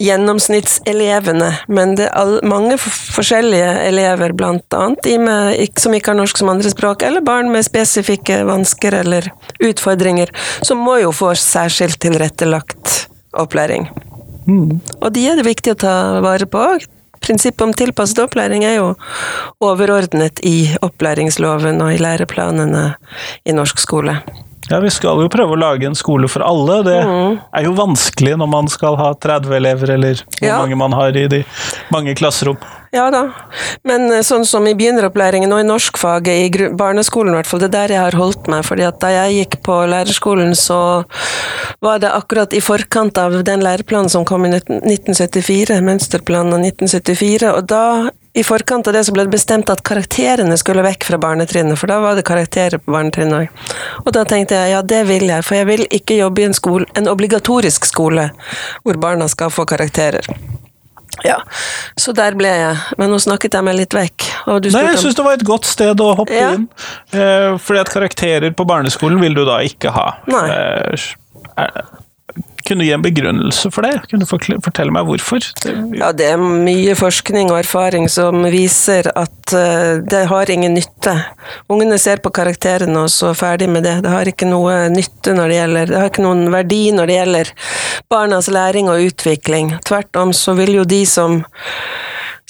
gjennomsnittselevene, 0.00 1.50
men 1.68 1.90
det 1.98 2.06
er 2.08 2.30
mange 2.48 2.78
forskjellige 2.80 3.72
elever, 3.84 4.32
blant 4.32 4.64
annet 4.72 5.02
de 5.04 5.18
med, 5.20 5.58
som 5.76 5.92
ikke 5.92 6.14
har 6.14 6.16
norsk 6.22 6.40
som 6.40 6.48
andrespråk, 6.48 7.04
eller 7.04 7.20
barn 7.20 7.50
med 7.52 7.66
spesifikke 7.66 8.38
vansker 8.48 8.96
eller 9.02 9.28
utfordringer, 9.60 10.32
som 10.64 10.80
må 10.80 10.96
jo 11.02 11.12
få 11.12 11.34
særskilt 11.36 12.00
tilrettelagt 12.00 13.10
opplæring. 13.36 13.90
Mm. 14.48 14.80
Og 15.02 15.12
de 15.12 15.26
er 15.28 15.36
det 15.36 15.44
viktig 15.44 15.76
å 15.76 15.80
ta 15.84 15.94
vare 16.24 16.48
på. 16.48 16.64
Prinsippet 17.20 17.64
om 17.66 17.72
tilpasset 17.76 18.22
opplæring 18.24 18.64
er 18.64 18.78
jo 18.78 18.92
overordnet 19.60 20.40
i 20.46 20.70
opplæringsloven 20.80 21.82
og 21.84 21.92
i 21.94 22.00
læreplanene 22.00 22.86
i 23.44 23.56
norsk 23.56 23.82
skole. 23.82 24.20
Ja, 24.70 24.78
Vi 24.80 24.90
skal 24.94 25.18
jo 25.18 25.30
prøve 25.32 25.56
å 25.56 25.58
lage 25.58 25.88
en 25.88 25.98
skole 25.98 26.28
for 26.30 26.44
alle. 26.46 26.80
Det 26.86 26.98
mm. 27.06 27.38
er 27.58 27.66
jo 27.66 27.72
vanskelig 27.78 28.36
når 28.38 28.50
man 28.52 28.68
skal 28.70 28.98
ha 29.00 29.10
30 29.18 29.56
elever, 29.56 29.96
eller 29.96 30.22
hvor 30.38 30.46
ja. 30.46 30.60
mange 30.62 30.78
man 30.78 30.94
har 30.94 31.16
i 31.16 31.26
de 31.30 31.42
mange 31.90 32.14
klasserom. 32.14 32.60
Ja 32.90 33.04
da, 33.14 33.20
men 33.86 34.08
eh, 34.10 34.24
sånn 34.26 34.42
som 34.48 34.64
i 34.66 34.74
begynneropplæringen 34.74 35.52
og 35.54 35.60
i 35.62 35.66
norskfaget 35.68 36.58
i 36.58 36.70
barneskolen, 36.74 37.30
i 37.30 37.38
hvert 37.38 37.46
fall, 37.46 37.62
det 37.62 37.68
er 37.68 37.76
der 37.76 37.94
jeg 37.94 38.02
har 38.02 38.18
holdt 38.18 38.48
meg. 38.50 38.64
fordi 38.66 38.82
at 38.88 38.98
da 39.02 39.12
jeg 39.14 39.36
gikk 39.36 39.60
på 39.66 39.76
lærerskolen, 39.92 40.56
så 40.58 41.04
var 41.80 42.00
det 42.02 42.10
akkurat 42.10 42.52
i 42.52 42.60
forkant 42.60 43.18
av 43.18 43.36
den 43.46 43.62
læreplanen 43.62 44.10
som 44.10 44.26
kom 44.26 44.48
i 44.48 44.50
1974, 44.50 45.78
mønsterplanen 45.86 46.56
av 46.58 46.66
1974, 46.66 47.52
og 47.54 47.68
da 47.70 47.84
i 48.34 48.42
forkant 48.46 48.86
av 48.86 48.94
det 48.94 49.04
så 49.06 49.14
ble 49.14 49.24
det 49.26 49.34
bestemt 49.34 49.70
at 49.70 49.82
karakterene 49.86 50.58
skulle 50.58 50.84
vekk 50.86 51.06
fra 51.06 51.18
barnetrinnet, 51.22 51.78
for 51.78 51.90
da 51.90 51.98
var 52.02 52.18
det 52.18 52.26
karakterer 52.26 52.82
på 52.82 52.94
barnetrinnet 52.94 53.38
òg. 53.38 53.66
Og 54.04 54.14
da 54.18 54.26
tenkte 54.26 54.58
jeg 54.58 54.74
ja, 54.74 54.82
det 54.82 55.04
vil 55.06 55.30
jeg, 55.30 55.46
for 55.46 55.58
jeg 55.58 55.70
vil 55.70 55.86
ikke 55.90 56.18
jobbe 56.18 56.42
i 56.42 56.50
en, 56.50 56.58
skole, 56.58 56.90
en 56.98 57.10
obligatorisk 57.10 57.86
skole 57.86 58.32
hvor 58.82 58.98
barna 59.02 59.30
skal 59.30 59.54
få 59.54 59.66
karakterer. 59.66 60.26
Ja, 61.26 61.40
så 62.00 62.14
der 62.16 62.36
ble 62.38 62.50
jeg. 62.54 62.76
Men 63.00 63.12
nå 63.12 63.18
snakket 63.22 63.56
jeg 63.58 63.66
meg 63.66 63.78
litt 63.80 63.96
vekk. 63.96 64.28
Nei, 64.46 64.84
jeg 64.86 65.00
syns 65.02 65.18
det 65.18 65.26
var 65.26 65.36
et 65.36 65.46
godt 65.46 65.68
sted 65.68 66.00
å 66.00 66.12
hoppe 66.22 66.36
ja. 66.36 66.52
inn. 66.56 66.68
Eh, 67.12 67.56
fordi 67.60 67.82
at 67.82 67.90
karakterer 67.92 68.54
på 68.56 68.66
barneskolen 68.68 69.20
vil 69.22 69.36
du 69.36 69.42
da 69.48 69.60
ikke 69.66 69.92
ha. 69.94 70.06
Nei. 70.30 70.46
Eh, 70.54 71.10
kunne 72.70 72.84
du 72.84 72.86
gi 72.86 72.92
en 72.92 73.02
begrunnelse 73.02 73.70
for 73.74 73.82
det? 73.82 73.96
Kunne 74.10 74.22
du 74.22 74.60
fortelle 74.62 74.92
meg 74.94 75.08
hvorfor? 75.08 75.42
Ja, 75.96 76.12
det 76.14 76.28
er 76.30 76.38
mye 76.38 76.94
forskning 76.98 77.50
og 77.50 77.58
erfaring 77.64 78.06
som 78.12 78.44
viser 78.52 79.08
at 79.18 79.54
eh, 79.56 79.96
det 80.06 80.20
har 80.30 80.52
ingen 80.54 80.76
nytte. 80.78 81.16
Ungene 81.72 81.98
ser 81.98 82.22
på 82.22 82.30
karakterene 82.34 83.06
og 83.06 83.10
så 83.10 83.32
ferdig 83.34 83.66
med 83.72 83.82
det. 83.88 83.96
Det 84.04 84.12
har 84.12 84.30
ikke 84.30 84.46
noe 84.46 84.84
nytte 84.92 85.34
når 85.34 85.50
det 85.50 85.58
gjelder 85.58 85.90
Det 85.90 85.98
har 85.98 86.12
ikke 86.12 86.26
noen 86.28 86.46
verdi 86.54 86.80
når 86.94 87.10
det 87.10 87.18
gjelder 87.18 87.52
barnas 88.12 88.52
læring 88.54 88.92
og 88.92 89.08
utvikling. 89.08 89.74
Tvert 89.90 90.22
om 90.22 90.36
så 90.36 90.54
vil 90.60 90.78
jo 90.78 90.86
de 90.86 91.02
som 91.10 91.40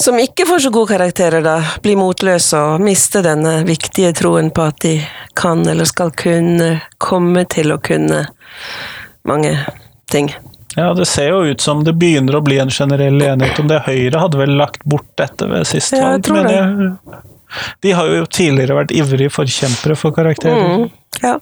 som 0.01 0.17
ikke 0.17 0.47
får 0.49 0.63
så 0.65 0.71
gode 0.73 0.95
karakterer, 0.95 1.43
da, 1.45 1.59
bli 1.85 1.93
motløse 1.97 2.57
og 2.57 2.81
miste 2.81 3.21
denne 3.25 3.59
viktige 3.69 4.15
troen 4.17 4.49
på 4.49 4.65
at 4.71 4.79
de 4.81 4.95
kan 5.37 5.61
eller 5.69 5.89
skal 5.89 6.13
kunne 6.17 6.71
komme 6.97 7.45
til 7.53 7.75
å 7.75 7.77
kunne 7.85 8.23
mange 9.29 9.55
ting. 10.11 10.33
Ja, 10.77 10.95
det 10.95 11.07
ser 11.07 11.29
jo 11.29 11.43
ut 11.51 11.61
som 11.61 11.83
det 11.85 11.97
begynner 11.99 12.39
å 12.39 12.45
bli 12.47 12.61
en 12.63 12.71
generell 12.71 13.23
enighet 13.23 13.59
om 13.59 13.69
det. 13.71 13.83
Høyre 13.89 14.23
hadde 14.23 14.39
vel 14.39 14.55
lagt 14.59 14.85
bort 14.89 15.09
dette 15.19 15.49
ved 15.51 15.67
sist 15.67 15.97
ja, 15.97 16.13
valg, 16.13 16.31
men 16.31 16.51
jeg, 16.51 17.23
de 17.83 17.95
har 17.99 18.11
jo 18.15 18.27
tidligere 18.31 18.77
vært 18.79 18.95
ivrige 18.95 19.33
forkjempere 19.35 19.97
for 19.99 20.15
karakterer. 20.15 20.85
Mm, 20.85 21.23
ja. 21.25 21.37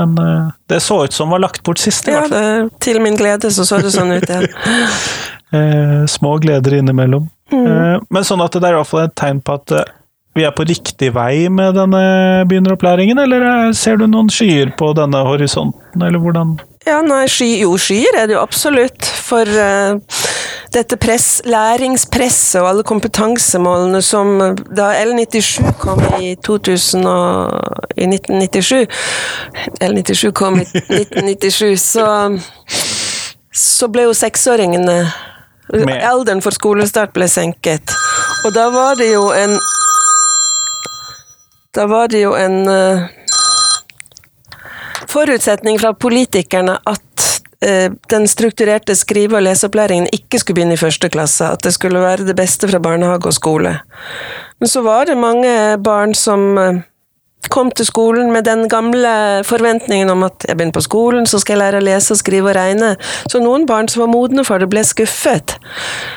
Men 0.00 0.16
uh, 0.18 0.50
det 0.70 0.80
så 0.82 1.04
ut 1.04 1.14
som 1.14 1.30
var 1.30 1.42
lagt 1.44 1.62
bort 1.62 1.78
sist, 1.78 2.08
i 2.08 2.14
ja, 2.14 2.24
hvert 2.24 2.34
fall. 2.34 2.70
Til 2.82 3.00
min 3.04 3.18
glede 3.18 3.52
så 3.54 3.66
så 3.68 3.78
det 3.84 3.92
sånn 3.94 4.16
ut, 4.16 4.26
ja. 4.26 4.42
uh, 5.54 6.02
små 6.10 6.36
gleder 6.42 6.80
innimellom. 6.80 7.28
Mm. 7.52 7.66
Uh, 7.66 7.96
men 8.10 8.26
sånn 8.26 8.42
at 8.42 8.56
det 8.56 8.66
er 8.66 8.74
i 8.74 8.80
hvert 8.80 8.90
fall 8.90 9.06
et 9.06 9.16
tegn 9.18 9.42
på 9.44 9.58
at 9.60 9.76
vi 10.38 10.44
er 10.46 10.52
på 10.54 10.64
riktig 10.68 11.10
vei 11.16 11.48
med 11.50 11.74
denne 11.74 12.02
begynneropplæringen, 12.48 13.18
eller 13.18 13.46
eh, 13.48 13.72
ser 13.74 13.98
du 13.98 14.06
noen 14.06 14.30
skyer 14.30 14.70
på 14.78 14.92
denne 14.98 15.24
horisonten, 15.26 16.04
eller 16.06 16.22
hvordan? 16.22 16.58
Ja, 16.86 17.00
nei, 17.04 17.24
sky, 17.28 17.48
jo, 17.64 17.74
skyer 17.80 18.16
er 18.16 18.28
det 18.30 18.36
jo 18.36 18.42
absolutt. 18.42 19.04
For 19.20 19.44
uh, 19.44 19.98
dette 20.74 20.96
press, 21.02 21.42
læringspresset 21.44 22.60
og 22.62 22.68
alle 22.70 22.84
kompetansemålene 22.86 24.00
som 24.06 24.38
da 24.70 24.92
L97 25.02 25.74
kom 25.82 26.00
i, 26.20 26.36
2000 26.46 27.10
og, 27.10 27.90
i 27.98 28.06
1997 28.08 28.86
L97 29.82 30.30
kom 30.36 30.60
i 30.62 30.64
1997, 30.64 31.74
så, 31.82 32.06
så 33.50 33.90
ble 33.90 34.06
jo 34.08 34.14
seksåringene 34.16 35.02
Med. 35.70 36.00
Alderen 36.02 36.40
for 36.42 36.50
skolestart 36.50 37.12
ble 37.14 37.28
senket. 37.30 37.92
Og 38.42 38.50
da 38.56 38.64
var 38.74 38.96
det 38.98 39.12
jo 39.12 39.28
en 39.30 39.52
Da 41.74 41.86
var 41.86 42.08
det 42.10 42.24
jo 42.24 42.34
en 42.34 42.68
uh, 42.68 43.06
forutsetning 45.10 45.78
fra 45.78 45.92
politikerne 45.94 46.78
at 46.86 47.26
eh, 47.62 47.92
den 48.10 48.28
strukturerte 48.28 48.94
skrive- 48.96 49.36
og 49.38 49.42
leseopplæringen 49.42 50.08
ikke 50.12 50.38
skulle 50.38 50.60
begynne 50.60 50.74
i 50.74 50.80
første 50.80 51.10
klasse, 51.12 51.46
at 51.46 51.64
det 51.64 51.74
skulle 51.74 52.02
være 52.02 52.26
det 52.26 52.36
beste 52.36 52.68
fra 52.68 52.78
barnehage 52.82 53.26
og 53.26 53.34
skole. 53.34 53.74
Men 54.60 54.68
så 54.68 54.82
var 54.82 55.04
det 55.04 55.18
mange 55.18 55.78
barn 55.84 56.14
som 56.14 56.58
eh, 56.58 56.82
kom 57.48 57.70
til 57.72 57.86
skolen 57.88 58.32
med 58.32 58.44
den 58.44 58.68
gamle 58.68 59.10
forventningen 59.48 60.10
om 60.12 60.26
at 60.26 60.44
jeg 60.48 60.56
begynner 60.56 60.76
på 60.76 60.84
skolen, 60.84 61.26
så 61.26 61.40
skal 61.40 61.56
jeg 61.56 61.62
lære 61.62 61.80
å 61.80 61.86
lese, 61.86 62.16
skrive 62.18 62.52
og 62.52 62.56
regne. 62.58 62.92
Så 63.32 63.40
noen 63.40 63.66
barn 63.66 63.88
som 63.88 64.04
var 64.04 64.12
modne 64.12 64.44
for 64.44 64.60
det, 64.60 64.68
ble 64.70 64.84
skuffet. 64.84 65.56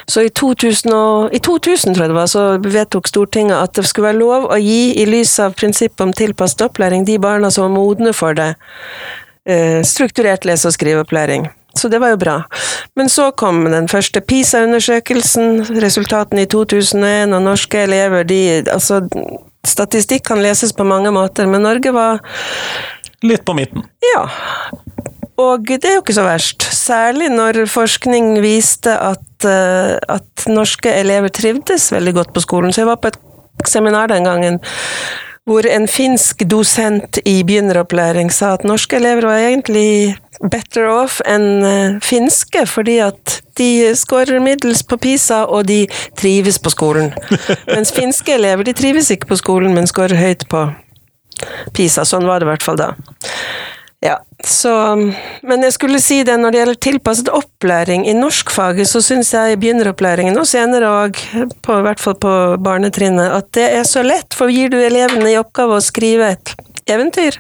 Så 0.10 0.26
i 0.28 0.30
2000, 0.30 0.92
og, 0.94 1.34
i 1.34 1.40
2000 1.40 1.96
tror 1.96 2.06
jeg 2.06 2.14
det 2.14 2.20
var, 2.20 2.30
så 2.32 2.46
vedtok 2.60 3.08
Stortinget 3.08 3.58
at 3.58 3.76
det 3.80 3.88
skulle 3.88 4.12
være 4.12 4.22
lov 4.22 4.52
å 4.52 4.60
gi, 4.60 4.94
i 5.00 5.08
lys 5.10 5.38
av 5.40 5.56
prinsippet 5.58 6.04
om 6.06 6.14
tilpasset 6.14 6.68
opplæring, 6.68 7.08
de 7.08 7.18
barna 7.22 7.52
som 7.54 7.70
var 7.70 7.76
modne 7.78 8.14
for 8.14 8.36
det, 8.38 8.54
eh, 9.48 9.82
strukturert 9.88 10.46
lese- 10.46 10.68
og 10.68 10.76
skriveopplæring. 10.76 11.50
Så 11.74 11.90
det 11.90 12.00
var 12.00 12.14
jo 12.14 12.18
bra. 12.18 12.44
Men 12.96 13.10
så 13.10 13.32
kom 13.32 13.64
den 13.66 13.88
første 13.90 14.22
PISA-undersøkelsen, 14.22 15.64
resultatene 15.82 16.46
i 16.46 16.46
2001, 16.46 17.34
og 17.34 17.42
norske 17.42 17.82
elever, 17.88 18.24
de 18.24 18.64
Altså, 18.70 19.02
statistikk 19.68 20.26
kan 20.28 20.42
leses 20.44 20.74
på 20.76 20.86
mange 20.88 21.12
måter, 21.16 21.48
men 21.50 21.66
Norge 21.66 21.94
var 21.96 22.24
Litt 23.24 23.46
på 23.48 23.56
midten. 23.56 23.86
ja. 24.14 24.28
Og 25.42 25.66
det 25.66 25.88
er 25.90 25.96
jo 25.96 26.04
ikke 26.04 26.14
så 26.14 26.26
verst. 26.28 26.66
Særlig 26.76 27.32
når 27.34 27.64
forskning 27.72 28.36
viste 28.44 28.94
at, 28.94 29.46
eh, 29.50 29.96
at 29.98 30.46
norske 30.52 30.92
elever 30.94 31.34
trivdes 31.34 31.88
veldig 31.92 32.14
godt 32.20 32.34
på 32.36 32.44
skolen. 32.44 32.74
Så 32.74 32.84
jeg 32.84 32.92
var 32.92 33.00
på 33.02 33.10
et 33.10 33.18
seminar 33.66 34.12
den 34.12 34.28
gangen 34.28 34.60
hvor 35.50 35.66
en 35.68 35.88
finsk 35.92 36.46
dosent 36.48 37.20
i 37.28 37.42
begynneropplæring 37.44 38.32
sa 38.32 38.54
at 38.56 38.64
norske 38.68 38.96
elever 38.96 39.28
var 39.28 39.42
egentlig 39.44 40.16
better 40.52 40.88
off 40.92 41.20
enn 41.28 41.66
eh, 41.68 41.98
finske, 42.04 42.66
fordi 42.68 42.98
at 43.04 43.40
de 43.60 43.92
skårer 43.96 44.40
middels 44.44 44.84
på 44.88 44.98
PISA, 44.98 45.44
og 45.46 45.68
de 45.68 45.84
trives 46.20 46.60
på 46.60 46.72
skolen. 46.74 47.12
Mens 47.76 47.94
finske 47.96 48.36
elever 48.36 48.68
de 48.68 48.76
trives 48.78 49.12
ikke 49.14 49.30
på 49.34 49.40
skolen, 49.40 49.76
men 49.76 49.88
skårer 49.88 50.20
høyt 50.20 50.48
på 50.52 50.66
PISA. 51.76 52.08
Sånn 52.08 52.28
var 52.28 52.40
det 52.40 52.48
i 52.48 52.52
hvert 52.54 52.66
fall 52.66 52.80
da. 52.80 52.94
Ja, 54.04 54.18
så 54.44 54.96
Men 55.42 55.64
jeg 55.64 55.74
skulle 55.74 56.00
si 56.04 56.24
det, 56.28 56.36
når 56.40 56.52
det 56.52 56.60
gjelder 56.60 56.80
tilpasset 56.88 57.30
opplæring 57.32 58.04
i 58.10 58.16
norskfaget, 58.18 58.90
så 58.90 59.00
syns 59.02 59.32
jeg 59.34 59.54
i 59.54 59.60
begynneropplæringen, 59.62 60.36
og 60.40 60.48
senere 60.48 60.92
òg, 60.92 61.22
i 61.38 61.80
hvert 61.88 62.04
fall 62.04 62.18
på 62.20 62.34
barnetrinnet, 62.64 63.32
at 63.32 63.54
det 63.56 63.70
er 63.80 63.88
så 63.88 64.04
lett, 64.04 64.36
for 64.36 64.52
gir 64.52 64.74
du 64.74 64.78
elevene 64.82 65.32
i 65.32 65.40
oppgave 65.40 65.80
å 65.80 65.84
skrive 65.84 66.34
et 66.36 66.56
eventyr, 66.92 67.38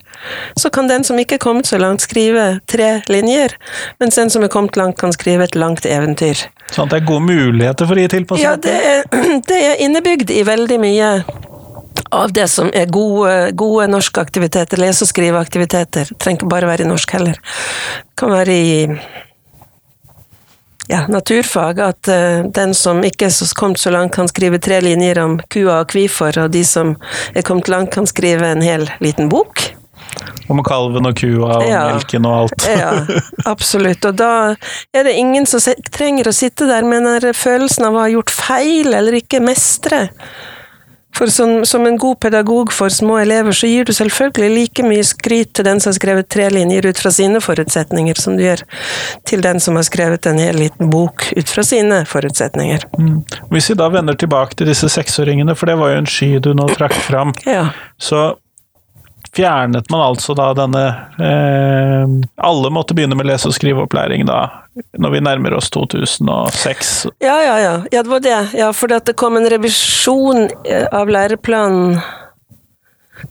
så 0.55 0.71
kan 0.71 0.87
den 0.87 1.03
som 1.03 1.19
ikke 1.19 1.35
er 1.35 1.43
kommet 1.43 1.67
så 1.67 1.79
langt, 1.81 2.05
skrive 2.05 2.61
tre 2.71 3.01
linjer, 3.11 3.57
mens 3.99 4.15
den 4.15 4.31
som 4.31 4.45
er 4.45 4.51
kommet 4.53 4.79
langt, 4.79 4.95
kan 5.01 5.11
skrive 5.11 5.49
et 5.49 5.59
langt 5.59 5.85
eventyr. 5.85 6.45
Sånn 6.71 6.87
at 6.87 6.95
det 6.95 7.01
er 7.01 7.09
gode 7.11 7.27
muligheter 7.27 7.89
for 7.89 7.99
å 7.99 8.05
gi 8.05 8.13
tilpasset? 8.15 8.45
Ja, 8.45 8.55
det 8.55 8.77
er, 8.93 9.03
det 9.51 9.63
er 9.71 9.83
innebygd 9.83 10.31
i 10.31 10.45
veldig 10.47 10.79
mye 10.79 11.09
av 12.13 12.33
det 12.35 12.47
som 12.51 12.69
er 12.73 12.89
gode, 12.93 13.51
gode 13.59 13.87
norske 13.91 14.21
aktiviteter, 14.21 14.81
lese- 14.81 15.05
og 15.05 15.11
skriveaktiviteter. 15.11 16.13
Trenger 16.17 16.41
ikke 16.43 16.51
bare 16.53 16.69
være 16.69 16.85
i 16.85 16.89
norsk 16.89 17.13
heller. 17.17 17.39
Kan 18.19 18.33
være 18.33 18.53
i 18.55 18.73
ja, 20.87 21.05
naturfag, 21.07 21.79
at 21.79 22.09
uh, 22.11 22.43
den 22.51 22.73
som 22.75 22.99
ikke 23.07 23.29
er 23.29 23.53
kommet 23.55 23.79
så 23.79 23.93
langt, 23.93 24.15
kan 24.15 24.27
skrive 24.27 24.59
tre 24.59 24.81
linjer 24.83 25.21
om 25.23 25.37
kua 25.53 25.79
og 25.83 25.91
kvifor, 25.93 26.35
og 26.43 26.51
de 26.51 26.63
som 26.67 26.95
er 27.33 27.45
kommet 27.47 27.71
langt, 27.71 27.93
kan 27.95 28.07
skrive 28.09 28.51
en 28.51 28.61
hel 28.65 28.89
liten 29.03 29.31
bok. 29.31 29.69
Om 30.51 30.59
kalven 30.67 31.07
og 31.07 31.15
kua 31.17 31.57
og 31.61 31.67
Ja. 31.69 31.85
melken 31.93 32.25
og 32.27 32.35
alt. 32.43 32.65
Ja, 32.67 32.91
absolutt. 33.53 34.03
Og 34.05 34.17
da 34.19 34.31
er 34.93 35.07
det 35.07 35.15
ingen 35.17 35.47
som 35.49 35.63
trenger 35.95 36.27
å 36.29 36.35
sitte 36.35 36.67
der 36.69 36.83
med 36.83 37.07
den 37.07 37.33
følelsen 37.33 37.87
av 37.87 37.95
å 37.95 38.03
ha 38.03 38.11
gjort 38.11 38.33
feil 38.33 38.93
eller 38.93 39.21
ikke 39.23 39.39
mestre. 39.41 40.09
For 41.13 41.29
som, 41.29 41.65
som 41.65 41.85
en 41.85 41.97
god 42.01 42.19
pedagog 42.19 42.71
for 42.73 42.89
små 42.89 43.19
elever, 43.21 43.53
så 43.53 43.67
gir 43.69 43.85
du 43.85 43.93
selvfølgelig 43.93 44.49
like 44.55 44.85
mye 44.87 45.03
skryt 45.05 45.51
til 45.53 45.67
den 45.67 45.79
som 45.83 45.91
har 45.91 45.97
skrevet 45.99 46.29
tre 46.33 46.47
linjer 46.49 46.87
ut 46.89 46.97
fra 46.99 47.11
sine 47.13 47.41
forutsetninger, 47.43 48.17
som 48.19 48.37
du 48.37 48.43
gjør 48.45 48.63
til 49.29 49.43
den 49.45 49.61
som 49.63 49.77
har 49.77 49.85
skrevet 49.87 50.25
en 50.29 50.41
hel 50.41 50.57
liten 50.57 50.89
bok 50.93 51.27
ut 51.37 51.49
fra 51.53 51.63
sine 51.67 52.01
forutsetninger. 52.09 52.87
Mm. 52.97 53.19
Hvis 53.53 53.69
vi 53.71 53.77
da 53.79 53.89
vender 53.93 54.17
tilbake 54.19 54.57
til 54.57 54.69
disse 54.71 54.89
seksåringene, 54.89 55.55
for 55.55 55.69
det 55.69 55.77
var 55.81 55.93
jo 55.93 56.01
en 56.03 56.09
sky 56.09 56.31
du 56.43 56.53
nå 56.57 56.67
trakk 56.73 56.97
fram, 57.05 57.33
Ja. 57.45 57.69
så 58.01 58.33
fjernet 59.35 59.89
man 59.89 60.01
altså 60.01 60.35
da 60.37 60.51
denne 60.57 60.83
eh, 61.19 62.15
Alle 62.37 62.71
måtte 62.73 62.95
begynne 62.97 63.17
med 63.17 63.27
lese- 63.29 63.49
og 63.49 63.55
skriveopplæring 63.57 64.25
da, 64.29 64.41
når 64.97 65.15
vi 65.15 65.23
nærmer 65.25 65.55
oss 65.57 65.69
2006. 65.73 66.93
Ja, 67.23 67.37
ja, 67.41 67.55
ja. 67.59 67.75
Ja, 67.91 68.03
det 68.03 68.09
var 68.11 68.19
det. 68.23 68.41
Ja, 68.57 68.73
for 68.73 68.91
det 68.91 69.17
kom 69.17 69.37
en 69.37 69.49
revisjon 69.49 70.49
eh, 70.65 70.87
av 70.91 71.09
læreplanen 71.09 72.01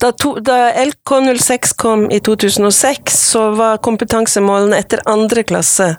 da, 0.00 0.12
to, 0.12 0.38
da 0.40 0.72
LK06 0.72 1.74
kom 1.76 2.10
i 2.10 2.20
2006, 2.20 3.30
så 3.30 3.50
var 3.50 3.76
kompetansemålene 3.76 4.78
etter 4.78 5.02
andre 5.04 5.42
klasse 5.42 5.96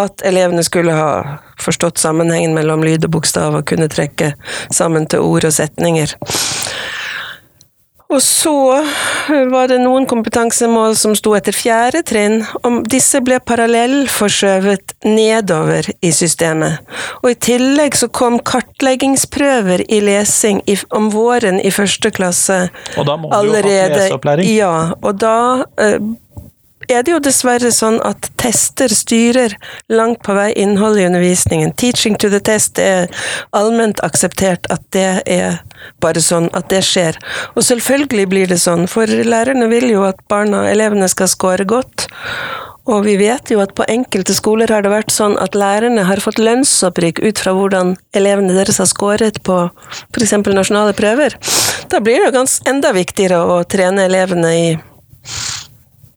at 0.00 0.24
elevene 0.26 0.64
skulle 0.66 0.92
ha 0.92 1.38
forstått 1.62 1.98
sammenhengen 2.02 2.54
mellom 2.56 2.82
lyd 2.84 3.06
og 3.06 3.14
bokstav 3.16 3.54
og 3.54 3.66
kunne 3.70 3.88
trekke 3.88 4.34
sammen 4.74 5.06
til 5.06 5.22
ord 5.24 5.46
og 5.46 5.54
setninger. 5.54 6.16
Og 8.14 8.22
så 8.22 8.54
var 9.50 9.70
det 9.72 9.80
noen 9.82 10.06
kompetansemål 10.06 10.94
som 10.98 11.16
sto 11.18 11.32
etter 11.34 11.56
fjerde 11.56 12.04
trinn, 12.06 12.42
og 12.62 12.84
disse 12.90 13.18
ble 13.24 13.40
parallellforskjøvet 13.42 14.94
nedover 15.08 15.88
i 16.04 16.12
systemet. 16.14 16.84
Og 17.24 17.32
i 17.32 17.38
tillegg 17.48 17.98
så 17.98 18.08
kom 18.14 18.38
kartleggingsprøver 18.38 19.82
i 19.88 20.00
lesing 20.04 20.62
om 20.94 21.10
våren 21.14 21.58
i 21.58 21.72
første 21.74 22.12
klasse 22.14 22.68
allerede. 22.68 23.00
Og 23.00 23.08
da 23.08 23.16
må 23.18 23.32
du 23.32 23.50
jo 23.50 23.56
ha 23.58 23.88
leseopplæring. 23.96 24.52
Ja, 24.54 24.74
og 25.02 25.18
da 25.22 25.36
eh, 25.82 25.98
er 26.88 27.04
det 27.04 27.14
jo 27.14 27.20
dessverre 27.22 27.70
sånn 27.74 28.00
at 28.06 28.30
tester 28.40 28.92
styrer 28.92 29.54
langt 29.92 30.22
på 30.26 30.36
vei 30.36 30.50
innholdet 30.60 31.04
i 31.04 31.06
undervisningen. 31.10 31.74
Teaching 31.80 32.18
to 32.20 32.30
the 32.32 32.40
test 32.44 32.80
er 32.82 33.08
allment 33.56 34.02
akseptert 34.06 34.68
at 34.72 34.84
det 34.96 35.22
er 35.30 35.60
bare 36.04 36.22
sånn 36.24 36.50
at 36.56 36.68
det 36.72 36.82
skjer. 36.86 37.18
Og 37.54 37.64
selvfølgelig 37.66 38.28
blir 38.30 38.50
det 38.50 38.60
sånn, 38.62 38.86
for 38.90 39.08
lærerne 39.08 39.68
vil 39.72 39.88
jo 39.92 40.04
at 40.08 40.20
barna, 40.30 40.64
elevene 40.70 41.08
skal 41.10 41.30
score 41.30 41.66
godt. 41.68 42.08
Og 42.84 43.06
vi 43.06 43.14
vet 43.16 43.48
jo 43.48 43.62
at 43.64 43.72
på 43.76 43.86
enkelte 43.88 44.34
skoler 44.36 44.68
har 44.68 44.84
det 44.84 44.92
vært 44.92 45.12
sånn 45.12 45.38
at 45.40 45.56
lærerne 45.56 46.04
har 46.04 46.20
fått 46.20 46.40
lønnsopprykk 46.42 47.22
ut 47.24 47.40
fra 47.40 47.54
hvordan 47.56 47.94
elevene 48.16 48.52
deres 48.52 48.80
har 48.82 48.90
scoret 48.90 49.40
på 49.46 49.62
f.eks. 50.12 50.34
nasjonale 50.44 50.92
prøver. 50.96 51.38
Da 51.88 52.02
blir 52.04 52.20
det 52.20 52.34
jo 52.36 52.44
enda 52.68 52.92
viktigere 52.92 53.40
å 53.40 53.62
trene 53.64 54.04
elevene 54.04 54.52
i 54.52 54.66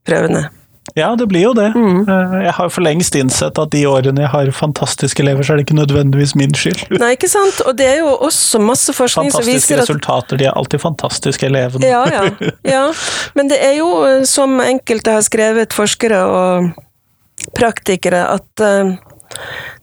prøvene. 0.07 0.47
Ja, 0.95 1.11
det 1.19 1.27
blir 1.29 1.43
jo 1.43 1.51
det. 1.53 1.67
Mm. 1.75 2.07
Eh, 2.09 2.35
Jeg 2.47 2.53
har 2.57 2.69
for 2.73 2.81
lengst 2.85 3.15
innsett 3.19 3.59
at 3.59 3.71
de 3.73 3.83
årene 3.89 4.23
jeg 4.23 4.31
har 4.31 4.51
fantastiske 4.55 5.21
elever, 5.21 5.43
så 5.43 5.53
er 5.53 5.59
det 5.59 5.67
ikke 5.67 5.77
nødvendigvis 5.77 6.33
min 6.39 6.55
skyld. 6.57 6.85
Nei, 7.01 7.11
ikke 7.17 7.29
sant? 7.29 7.59
Og 7.67 7.75
det 7.77 7.89
er 7.91 7.99
jo 8.01 8.13
også 8.15 8.61
masse 8.63 8.95
forskning 8.95 9.29
som 9.33 9.43
viser 9.43 9.51
at 9.51 9.51
Fantastiske 9.51 9.79
resultater, 9.83 10.39
de 10.41 10.47
er 10.47 10.57
alltid 10.57 10.81
fantastiske, 10.81 11.49
elevene. 11.51 11.91
Ja, 11.91 12.05
ja, 12.09 12.51
ja. 12.75 12.85
Men 13.37 13.51
det 13.51 13.59
er 13.67 13.77
jo, 13.81 13.91
eh, 14.07 14.23
som 14.29 14.57
enkelte 14.63 15.19
har 15.19 15.27
skrevet, 15.27 15.75
forskere 15.75 16.23
og 16.31 16.71
praktikere, 17.57 18.23
at 18.39 18.65
eh, 18.65 18.95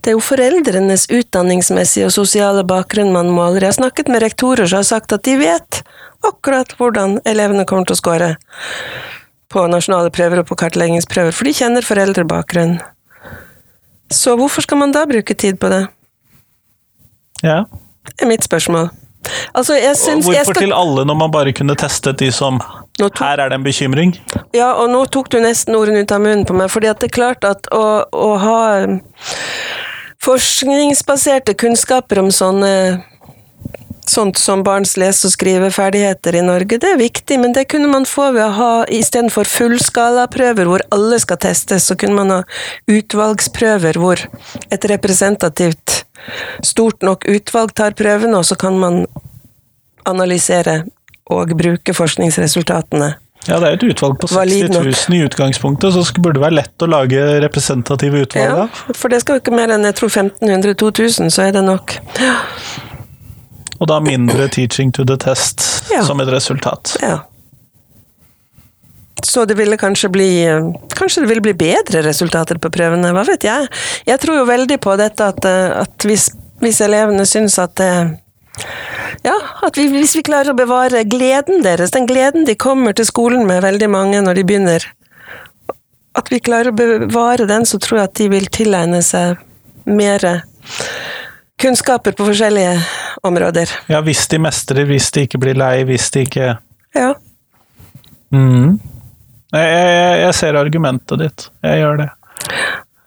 det 0.03 0.11
er 0.11 0.17
jo 0.17 0.25
foreldrenes 0.25 1.07
utdanningsmessige 1.13 2.09
og 2.09 2.17
sosiale 2.17 2.65
bakgrunn 2.67 3.13
man 3.15 3.31
måler. 3.31 3.63
Jeg 3.63 3.75
har 3.75 3.79
snakket 3.79 4.11
med 4.11 4.25
rektorer 4.25 4.67
som 4.67 4.81
har 4.81 4.89
sagt 4.89 5.15
at 5.15 5.23
de 5.29 5.37
vet 5.39 5.85
akkurat 6.25 6.73
hvordan 6.81 7.21
elevene 7.29 7.67
kommer 7.69 7.87
til 7.87 7.95
å 7.95 8.01
score 8.01 8.31
på 9.55 9.63
nasjonale 9.71 10.11
prøver 10.15 10.43
og 10.43 10.49
på 10.51 10.59
kartleggingsprøver, 10.65 11.35
for 11.35 11.47
de 11.47 11.55
kjenner 11.55 11.87
foreldrebakgrunn. 11.87 12.77
Så 14.13 14.35
hvorfor 14.39 14.67
skal 14.67 14.81
man 14.83 14.93
da 14.95 15.05
bruke 15.09 15.35
tid 15.39 15.59
på 15.63 15.71
det? 15.73 15.85
Ja. 17.45 17.63
Det 18.11 18.27
er 18.27 18.31
mitt 18.31 18.45
spørsmål. 18.47 18.91
Altså, 19.57 19.79
Hvorfor 19.81 20.53
skal 20.53 20.67
til 20.67 20.75
alle 20.77 21.05
når 21.09 21.17
man 21.17 21.31
bare 21.33 21.53
kunne 21.57 21.73
testet 21.81 22.19
de 22.21 22.29
som 22.33 22.59
Nå 23.01 23.09
to- 23.09 23.25
Her 23.25 23.41
er 23.41 23.49
det 23.49 23.57
en 23.57 23.65
bekymring. 23.65 24.13
Ja, 24.55 24.75
og 24.79 24.91
nå 24.93 25.01
tok 25.11 25.31
du 25.33 25.39
nesten 25.43 25.75
ordene 25.75 26.05
ut 26.05 26.13
av 26.13 26.21
munnen 26.23 26.45
på 26.47 26.55
meg, 26.55 26.69
fordi 26.71 26.91
at 26.93 27.01
det 27.01 27.09
er 27.09 27.15
klart 27.17 27.45
at 27.49 27.67
å, 27.75 28.05
å 28.13 28.29
ha 28.39 28.59
um, 28.85 29.01
forskningsbaserte 30.23 31.57
kunnskaper 31.59 32.21
om 32.23 32.31
sånne 32.31 32.71
Sånt 34.07 34.37
som 34.39 34.63
barns 34.65 34.97
lese- 35.01 35.29
og 35.29 35.33
skriveferdigheter 35.33 36.37
i 36.37 36.43
Norge, 36.45 36.77
det 36.79 36.91
er 36.93 37.01
viktig, 37.01 37.39
men 37.41 37.55
det 37.57 37.65
kunne 37.73 37.89
man 37.89 38.05
få 38.05 38.31
ved 38.35 38.45
å 38.45 38.57
ha 38.59 38.73
istedenfor 38.93 39.49
fullskalaprøver 39.49 40.69
hvor 40.69 40.85
alle 40.93 41.19
skal 41.23 41.41
testes, 41.41 41.89
så 41.89 41.97
kunne 41.97 42.19
man 42.19 42.35
ha 42.35 42.41
utvalgsprøver 42.91 44.01
hvor 44.01 44.21
et 44.69 44.89
representativt 44.93 46.03
stort 46.65 47.05
nok 47.05 47.25
utvalg 47.29 47.73
tar 47.77 47.97
prøvene, 47.97 48.37
og 48.37 48.45
så 48.45 48.59
kan 48.61 48.77
man 48.81 49.05
analysere 50.05 50.83
og 51.33 51.57
bruke 51.57 51.97
forskningsresultatene. 51.97 53.15
Ja, 53.45 53.59
det 53.61 53.69
er 53.69 53.75
et 53.77 53.85
utvalg 53.85 54.17
på 54.23 54.29
60 54.31 54.73
000 54.73 55.17
i 55.19 55.21
utgangspunktet, 55.27 55.93
så 55.93 56.05
burde 56.17 56.39
det 56.39 56.45
være 56.47 56.59
lett 56.63 56.85
å 56.85 56.89
lage 56.89 57.25
representative 57.45 58.25
utvalg 58.25 58.63
Ja, 58.63 58.67
for 58.97 59.13
det 59.13 59.21
skal 59.21 59.37
jo 59.37 59.45
ikke 59.45 59.57
mer 59.57 59.75
enn 59.75 59.85
jeg 59.85 59.97
tror 60.01 60.13
1500-2000, 60.13 61.33
så 61.33 61.49
er 61.49 61.57
det 61.57 61.65
nok. 61.67 61.99
Og 63.81 63.89
da 63.91 64.01
mindre 64.01 64.49
teaching 64.49 64.93
to 64.95 65.05
the 65.05 65.17
test 65.17 65.63
Ja. 65.91 66.05
som 66.05 66.21
et 66.21 66.29
resultat. 66.29 66.97
Ja. 67.03 67.19
Så 69.25 69.45
det 69.49 69.55
ville 69.57 69.77
kanskje 69.77 70.09
bli 70.13 70.29
Kanskje 70.95 71.23
det 71.25 71.29
ville 71.29 71.41
bli 71.45 71.55
bedre 71.55 72.03
resultater 72.07 72.59
på 72.61 72.71
prøvene, 72.71 73.13
hva 73.13 73.25
vet 73.27 73.45
jeg. 73.47 73.69
Jeg 74.07 74.21
tror 74.21 74.37
jo 74.37 74.45
veldig 74.49 74.79
på 74.81 74.97
dette 75.01 75.25
at, 75.33 75.45
eh, 75.45 75.81
at 75.81 76.07
hvis, 76.07 76.29
hvis 76.61 76.81
elevene 76.85 77.27
syns 77.27 77.59
at 77.59 77.75
det 77.81 77.91
ja, 79.25 79.35
at 79.67 79.77
vi, 79.79 79.89
hvis 79.91 80.15
vi 80.15 80.23
klarer 80.23 80.53
å 80.53 80.59
bevare 80.59 81.05
gleden 81.09 81.63
deres, 81.65 81.91
den 81.91 82.07
gleden 82.07 82.45
de 82.47 82.55
kommer 82.55 82.95
til 82.95 83.07
skolen 83.09 83.47
med, 83.49 83.63
veldig 83.65 83.89
mange 83.91 84.21
når 84.23 84.39
de 84.39 84.45
begynner, 84.47 84.85
at 86.15 86.31
vi 86.31 86.39
klarer 86.45 86.71
å 86.71 86.77
bevare 86.77 87.49
den, 87.51 87.65
så 87.67 87.81
tror 87.83 87.99
jeg 87.99 88.11
at 88.11 88.21
de 88.21 88.29
vil 88.31 88.47
tilegne 88.55 89.01
seg 89.03 89.41
mer 89.91 90.23
kunnskaper 91.61 92.13
på 92.17 92.27
forskjellige 92.27 92.79
områder. 93.23 93.71
Ja, 93.89 94.01
hvis 94.05 94.27
de 94.29 94.41
mestrer, 94.43 94.87
hvis 94.89 95.11
de 95.15 95.27
ikke 95.29 95.41
blir 95.43 95.59
lei, 95.59 95.85
hvis 95.89 96.11
de 96.15 96.27
ikke 96.27 96.57
Ja. 96.95 97.13
Mm. 98.35 98.81
jeg, 99.53 99.69
jeg, 99.71 100.19
jeg 100.21 100.35
ser 100.35 100.59
argumentet 100.59 101.21
ditt. 101.21 101.47
Jeg 101.63 101.79
gjør 101.83 102.03
det. 102.03 102.09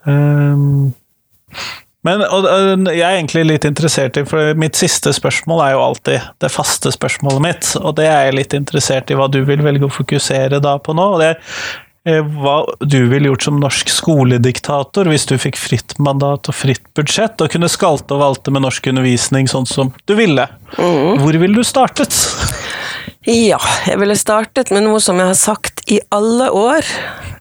Um, 0.08 0.94
men 2.08 2.24
og, 2.24 2.46
jeg 2.94 3.04
er 3.04 3.18
egentlig 3.18 3.44
litt 3.50 3.66
interessert 3.68 4.20
i, 4.20 4.24
for 4.28 4.54
mitt 4.60 4.78
siste 4.80 5.12
spørsmål 5.16 5.64
er 5.66 5.74
jo 5.76 5.82
alltid 5.84 6.30
det 6.44 6.52
faste 6.54 6.94
spørsmålet 6.96 7.44
mitt, 7.44 7.72
og 7.82 7.98
det 8.00 8.06
er 8.08 8.30
jeg 8.30 8.38
litt 8.38 8.56
interessert 8.56 9.12
i 9.12 9.18
hva 9.18 9.28
du 9.32 9.42
vil 9.48 9.64
velge 9.66 9.90
å 9.90 9.92
fokusere 9.92 10.62
da 10.64 10.78
på 10.80 10.96
nå. 10.96 11.08
og 11.16 11.20
det 11.24 11.34
er 11.34 11.42
hva 12.08 12.58
du 12.80 13.00
ville 13.12 13.28
gjort 13.32 13.48
som 13.48 13.60
norsk 13.62 13.90
skolediktator 13.92 15.10
hvis 15.12 15.28
du 15.30 15.36
fikk 15.42 15.60
fritt 15.60 15.98
mandat 16.00 16.48
og 16.48 16.56
fritt 16.56 16.86
budsjett, 16.98 17.40
og 17.44 17.52
kunne 17.54 17.70
skalte 17.72 18.16
og 18.16 18.24
valte 18.24 18.54
med 18.54 18.64
norsk 18.66 18.88
undervisning 18.94 19.50
sånn 19.52 19.68
som 19.70 19.92
du 20.08 20.16
ville. 20.18 20.48
Hvor 20.78 21.36
ville 21.36 21.56
du 21.56 21.68
startet? 21.68 22.16
Ja, 23.28 23.60
jeg 23.84 24.00
ville 24.00 24.16
startet 24.16 24.72
med 24.72 24.86
noe 24.86 25.02
som 25.04 25.20
jeg 25.20 25.34
har 25.34 25.40
sagt 25.40 25.84
i 25.92 26.00
alle 26.16 26.48
år. 26.56 26.88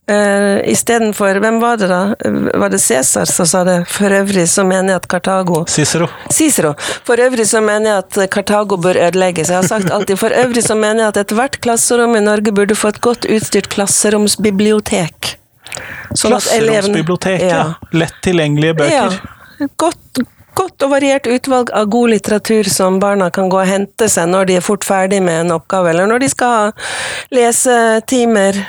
Uh, 0.07 0.63
Istedenfor 0.71 1.41
Hvem 1.43 1.57
var 1.61 1.81
det, 1.81 1.89
da? 1.91 2.15
Var 2.55 2.71
det 2.71 2.79
Cæsar 2.79 3.25
som 3.27 3.47
sa 3.47 3.65
det? 3.67 3.81
For 3.91 4.13
øvrig 4.15 4.45
så 4.49 4.63
mener 4.63 4.95
jeg 4.95 5.01
at 5.03 5.09
Kartago 5.11 5.65
Cicero. 5.67 6.07
Cicero. 6.31 6.75
For 7.05 7.19
øvrig 7.19 7.49
så 7.51 7.61
mener 7.61 7.91
jeg 7.91 8.05
at 8.05 8.31
Kartago 8.31 8.79
bør 8.79 9.01
ødelegges. 9.09 9.51
Jeg 9.51 9.57
har 9.57 9.67
sagt 9.67 9.91
alltid 9.91 10.21
for 10.23 10.31
øvrig 10.31 10.63
så 10.63 10.79
mener 10.79 11.03
jeg 11.03 11.09
at 11.09 11.19
ethvert 11.25 11.59
klasserom 11.61 12.15
i 12.15 12.23
Norge 12.23 12.55
burde 12.55 12.79
få 12.79 12.95
et 12.95 13.01
godt 13.03 13.27
utstyrt 13.27 13.67
klasseromsbibliotek. 13.75 15.35
Sånn 16.15 16.37
at 16.37 16.47
Klasseromsbiblioteket, 16.47 17.51
ja. 17.51 17.65
Lett 17.91 18.23
tilgjengelige 18.25 18.79
bøker. 18.79 19.19
Ja. 19.59 19.67
Godt, 19.81 20.23
godt 20.57 20.85
og 20.87 20.93
variert 20.95 21.29
utvalg 21.31 21.71
av 21.77 21.89
god 21.93 22.13
litteratur 22.15 22.69
som 22.71 22.99
barna 23.03 23.29
kan 23.35 23.51
gå 23.53 23.61
og 23.61 23.69
hente 23.69 24.09
seg 24.11 24.31
når 24.33 24.49
de 24.49 24.59
er 24.59 24.65
fort 24.65 24.87
ferdig 24.87 25.21
med 25.25 25.45
en 25.45 25.55
oppgave, 25.59 25.93
eller 25.93 26.09
når 26.11 26.25
de 26.25 26.31
skal 26.33 26.55
ha 26.55 26.67
lesetimer. 27.37 28.61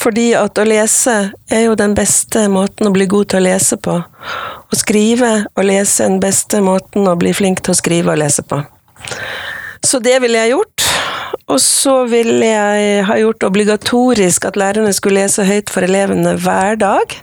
Fordi 0.00 0.30
at 0.38 0.58
å 0.58 0.66
lese 0.66 1.16
er 1.52 1.66
jo 1.66 1.76
den 1.78 1.94
beste 1.98 2.46
måten 2.52 2.88
å 2.88 2.94
bli 2.94 3.06
god 3.10 3.32
til 3.32 3.42
å 3.42 3.46
lese 3.48 3.78
på. 3.80 4.00
Å 4.00 4.78
skrive 4.78 5.32
og 5.54 5.66
lese 5.66 6.04
er 6.04 6.14
den 6.14 6.22
beste 6.22 6.62
måten 6.64 7.08
å 7.10 7.18
bli 7.20 7.34
flink 7.36 7.62
til 7.64 7.74
å 7.74 7.80
skrive 7.80 8.14
og 8.14 8.22
lese 8.22 8.46
på. 8.46 8.62
Så 9.86 10.02
det 10.04 10.18
ville 10.22 10.38
jeg 10.42 10.54
gjort. 10.54 10.86
Og 11.50 11.58
så 11.62 11.94
ville 12.10 12.46
jeg 12.46 13.04
ha 13.08 13.16
gjort 13.18 13.44
obligatorisk 13.48 14.46
at 14.46 14.58
lærerne 14.60 14.92
skulle 14.94 15.24
lese 15.24 15.44
høyt 15.48 15.72
for 15.72 15.82
elevene 15.86 16.36
hver 16.38 16.78
dag. 16.78 17.16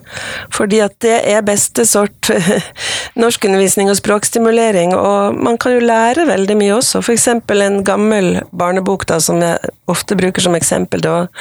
Fordi 0.53 0.81
at 0.83 0.97
det 1.03 1.15
er 1.31 1.45
beste 1.47 1.85
sort 1.87 2.31
norskundervisning 3.21 3.91
og 3.91 3.99
språkstimulering. 4.01 4.95
Og 4.97 5.35
man 5.35 5.57
kan 5.61 5.77
jo 5.77 5.85
lære 5.85 6.27
veldig 6.27 6.59
mye 6.59 6.75
også. 6.79 7.01
F.eks. 7.05 7.27
en 7.31 7.81
gammel 7.87 8.41
barnebok 8.51 9.07
da, 9.07 9.21
som 9.23 9.39
jeg 9.43 9.73
ofte 9.87 10.19
bruker 10.19 10.43
som 10.43 10.57
eksempel. 10.59 11.03
Det 11.03 11.13
var 11.13 11.31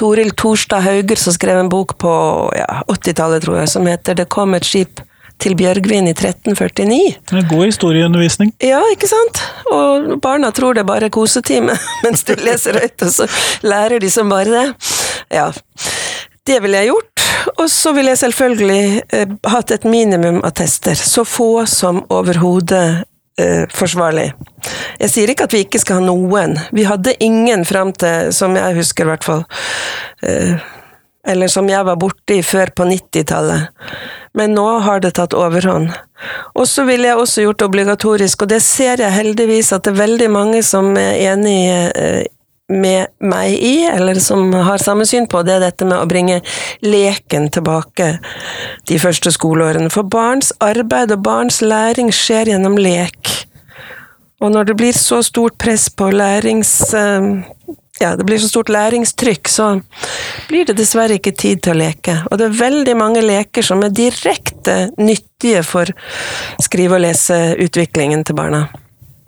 Toril 0.00 0.32
Torstad 0.32 0.86
Hauger 0.86 1.20
som 1.20 1.36
skrev 1.36 1.60
en 1.60 1.72
bok 1.72 1.98
på 2.00 2.12
ja, 2.56 2.82
80-tallet, 2.88 3.44
tror 3.44 3.60
jeg, 3.60 3.68
som 3.76 3.86
heter 3.86 4.14
'Det 4.14 4.28
kom 4.32 4.54
et 4.54 4.64
skip 4.64 5.00
til 5.42 5.56
Bjørgvin 5.58 6.08
i 6.08 6.14
1349'. 6.14 7.36
En 7.36 7.48
god 7.50 7.64
historieundervisning. 7.66 8.52
Ja, 8.62 8.80
ikke 8.92 9.10
sant? 9.10 9.42
Og 9.72 10.16
barna 10.22 10.52
tror 10.54 10.78
det 10.78 10.86
bare 10.86 11.08
er 11.10 11.14
kosetime, 11.14 11.74
mens 12.04 12.22
du 12.28 12.34
leser 12.38 12.78
høyt, 12.78 13.02
og 13.02 13.14
så 13.14 13.28
lærer 13.66 14.02
de 14.02 14.10
som 14.12 14.30
bare 14.30 14.50
det. 14.50 14.66
Ja. 15.34 15.50
Det 16.46 16.58
ville 16.62 16.82
jeg 16.82 16.92
gjort. 16.92 17.26
Og 17.58 17.70
så 17.70 17.92
ville 17.94 18.12
jeg 18.12 18.20
selvfølgelig 18.22 19.02
eh, 19.14 19.32
hatt 19.50 19.70
et 19.74 19.86
minimum 19.86 20.40
av 20.46 20.54
tester. 20.58 20.98
Så 20.98 21.24
få 21.26 21.64
som 21.70 22.02
overhodet 22.10 23.04
eh, 23.40 23.64
forsvarlig. 23.74 24.28
Jeg 25.00 25.10
sier 25.10 25.32
ikke 25.32 25.46
at 25.48 25.54
vi 25.54 25.64
ikke 25.66 25.80
skal 25.82 26.00
ha 26.00 26.06
noen. 26.06 26.56
Vi 26.74 26.86
hadde 26.86 27.16
ingen 27.22 27.66
fram 27.66 27.92
til, 27.94 28.30
som 28.34 28.54
jeg 28.58 28.78
husker 28.78 29.06
i 29.06 29.12
hvert 29.12 29.26
fall, 29.26 29.44
eh, 30.26 30.54
eller 31.26 31.50
som 31.50 31.68
jeg 31.70 31.86
var 31.86 31.98
borti 31.98 32.40
før 32.46 32.74
på 32.74 32.86
90-tallet. 32.90 33.70
Men 34.38 34.54
nå 34.56 34.66
har 34.86 35.02
det 35.04 35.14
tatt 35.18 35.34
overhånd. 35.36 35.90
Og 36.56 36.68
så 36.68 36.86
ville 36.88 37.10
jeg 37.10 37.20
også 37.20 37.44
gjort 37.44 37.60
det 37.60 37.68
obligatorisk, 37.68 38.44
og 38.44 38.52
det 38.52 38.62
ser 38.64 39.02
jeg 39.02 39.12
heldigvis 39.12 39.72
at 39.76 39.84
det 39.84 39.92
er 39.92 40.04
veldig 40.04 40.30
mange 40.32 40.62
som 40.64 40.94
er 40.96 41.18
enig 41.32 41.58
eh, 41.68 42.22
med 42.72 43.12
meg 43.20 43.52
i, 43.52 43.84
eller 43.90 44.20
som 44.22 44.52
har 44.52 44.80
samme 44.80 45.04
syn 45.08 45.26
på, 45.28 45.42
det 45.44 45.56
er 45.56 45.64
dette 45.66 45.84
med 45.88 45.98
å 45.98 46.08
bringe 46.08 46.40
leken 46.84 47.50
tilbake 47.52 48.14
de 48.88 48.98
første 49.02 49.32
skoleårene. 49.34 49.90
For 49.92 50.08
barns 50.08 50.52
arbeid 50.64 51.12
og 51.12 51.24
barns 51.26 51.60
læring 51.64 52.12
skjer 52.14 52.54
gjennom 52.54 52.78
lek. 52.80 53.34
Og 54.42 54.50
når 54.54 54.70
det 54.70 54.78
blir 54.80 54.96
så 54.96 55.22
stort 55.26 55.58
press 55.60 55.90
på 55.90 56.10
lærings... 56.14 56.74
ja, 58.02 58.12
det 58.18 58.26
blir 58.28 58.40
så 58.42 58.50
stort 58.50 58.70
læringstrykk, 58.72 59.48
så 59.48 59.68
blir 60.50 60.66
det 60.68 60.76
dessverre 60.78 61.18
ikke 61.20 61.34
tid 61.38 61.62
til 61.64 61.74
å 61.74 61.80
leke. 61.80 62.18
Og 62.30 62.38
det 62.40 62.48
er 62.48 62.60
veldig 62.60 62.94
mange 62.98 63.24
leker 63.24 63.64
som 63.66 63.82
er 63.86 63.94
direkte 63.94 64.76
nyttige 65.00 65.62
for 65.66 65.90
skrive- 66.62 66.98
og 66.98 67.04
leseutviklingen 67.06 68.24
til 68.26 68.38
barna. 68.38 68.66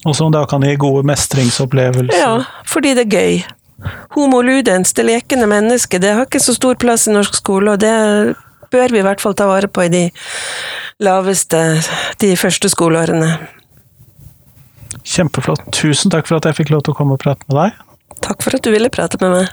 Og 0.04 0.16
som 0.16 0.32
da 0.34 0.44
kan 0.48 0.64
gi 0.66 0.74
gode 0.76 1.06
mestringsopplevelser. 1.08 2.18
Ja, 2.18 2.64
fordi 2.68 2.92
det 2.98 3.06
er 3.06 3.14
gøy. 3.20 3.44
Homo 4.16 4.40
ludens, 4.44 4.92
det 4.96 5.06
lekende 5.08 5.48
mennesket, 5.48 6.02
det 6.04 6.14
har 6.16 6.28
ikke 6.28 6.42
så 6.42 6.54
stor 6.56 6.76
plass 6.80 7.08
i 7.08 7.14
norsk 7.14 7.36
skole, 7.40 7.74
og 7.74 7.80
det 7.82 7.94
bør 8.72 8.92
vi 8.92 9.00
i 9.00 9.04
hvert 9.06 9.22
fall 9.22 9.36
ta 9.36 9.48
vare 9.48 9.68
på 9.68 9.86
i 9.86 9.92
de 9.92 10.04
laveste, 11.04 11.60
de 12.20 12.32
første 12.38 12.70
skoleårene. 12.72 13.34
Kjempeflott. 15.04 15.66
Tusen 15.74 16.12
takk 16.12 16.28
for 16.28 16.38
at 16.38 16.48
jeg 16.48 16.62
fikk 16.62 16.72
lov 16.72 16.84
til 16.84 16.94
å 16.94 16.98
komme 16.98 17.16
og 17.16 17.22
prate 17.24 17.44
med 17.50 17.60
deg. 17.60 17.82
Takk 18.20 18.42
for 18.42 18.54
at 18.56 18.62
du 18.64 18.70
ville 18.74 18.90
prate 18.92 19.18
med 19.20 19.30
meg. 19.38 19.52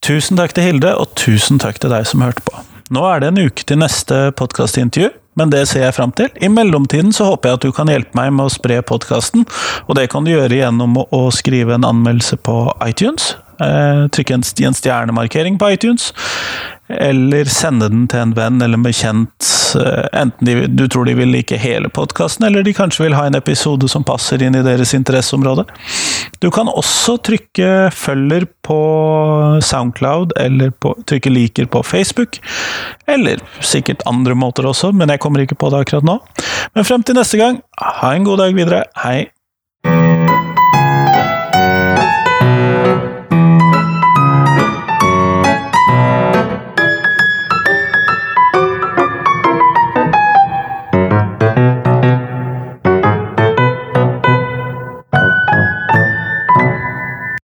Tusen 0.00 0.38
takk 0.40 0.54
til 0.56 0.66
Hilde, 0.66 0.90
og 0.98 1.12
tusen 1.18 1.60
takk 1.62 1.78
til 1.82 1.92
deg 1.92 2.06
som 2.08 2.24
hørte 2.24 2.42
på. 2.46 2.62
Nå 2.90 3.02
er 3.06 3.20
det 3.22 3.28
en 3.30 3.42
uke 3.44 3.62
til 3.68 3.78
neste 3.78 4.16
podkastintervju, 4.38 5.12
men 5.38 5.52
det 5.52 5.62
ser 5.70 5.84
jeg 5.84 5.94
fram 5.94 6.10
til. 6.16 6.30
I 6.42 6.48
mellomtiden 6.50 7.12
så 7.14 7.28
håper 7.28 7.52
jeg 7.52 7.58
at 7.60 7.66
du 7.68 7.74
kan 7.76 7.90
hjelpe 7.92 8.16
meg 8.18 8.32
med 8.34 8.48
å 8.48 8.52
spre 8.52 8.80
podkasten, 8.82 9.44
og 9.86 9.94
det 9.98 10.08
kan 10.10 10.26
du 10.26 10.32
gjøre 10.32 10.58
gjennom 10.58 10.96
å- 11.04 11.30
skrive 11.30 11.76
en 11.76 11.86
anmeldelse 11.86 12.40
på 12.42 12.56
iTunes. 12.88 13.36
Eh, 13.60 14.08
trykke 14.08 14.34
en 14.34 14.44
en 14.66 14.74
stjernemarkering 14.74 15.58
på 15.58 15.70
iTunes, 15.70 16.14
eller 16.88 17.44
sende 17.44 17.88
den 17.88 18.06
til 18.08 18.22
en 18.24 18.32
venn 18.34 18.62
eller 18.62 18.78
en 18.78 18.84
bekjent 18.86 19.48
eh, 19.76 20.06
enten 20.16 20.46
de, 20.48 20.54
du 20.66 20.86
tror 20.88 21.04
de 21.04 21.14
vil 21.18 21.28
like 21.34 21.58
hele 21.60 21.90
podkasten, 21.92 22.46
eller 22.46 22.64
de 22.64 22.74
kanskje 22.74 23.04
vil 23.04 23.16
ha 23.18 23.26
en 23.28 23.36
episode 23.36 23.88
som 23.88 24.04
passer 24.06 24.42
inn 24.42 24.56
i 24.56 24.64
deres 24.64 24.94
interesseområde. 24.96 25.66
Du 26.40 26.48
kan 26.50 26.72
også 26.72 27.18
trykke 27.20 27.90
følger 27.92 28.46
på 28.64 28.80
Soundcloud, 29.62 30.32
eller 30.40 30.72
på, 30.72 30.94
trykke 31.06 31.32
liker 31.32 31.68
på 31.68 31.82
Facebook. 31.84 32.40
Eller 33.06 33.42
sikkert 33.60 34.06
andre 34.08 34.34
måter 34.38 34.68
også, 34.70 34.92
men 34.96 35.12
jeg 35.12 35.20
kommer 35.20 35.44
ikke 35.44 35.58
på 35.60 35.72
det 35.72 35.84
akkurat 35.84 36.06
nå. 36.06 36.16
Men 36.74 36.88
frem 36.88 37.04
til 37.04 37.18
neste 37.18 37.40
gang, 37.40 37.60
ha 37.76 38.14
en 38.14 38.24
god 38.24 38.40
dag 38.44 38.56
videre. 38.56 38.86
Hei! 39.04 39.28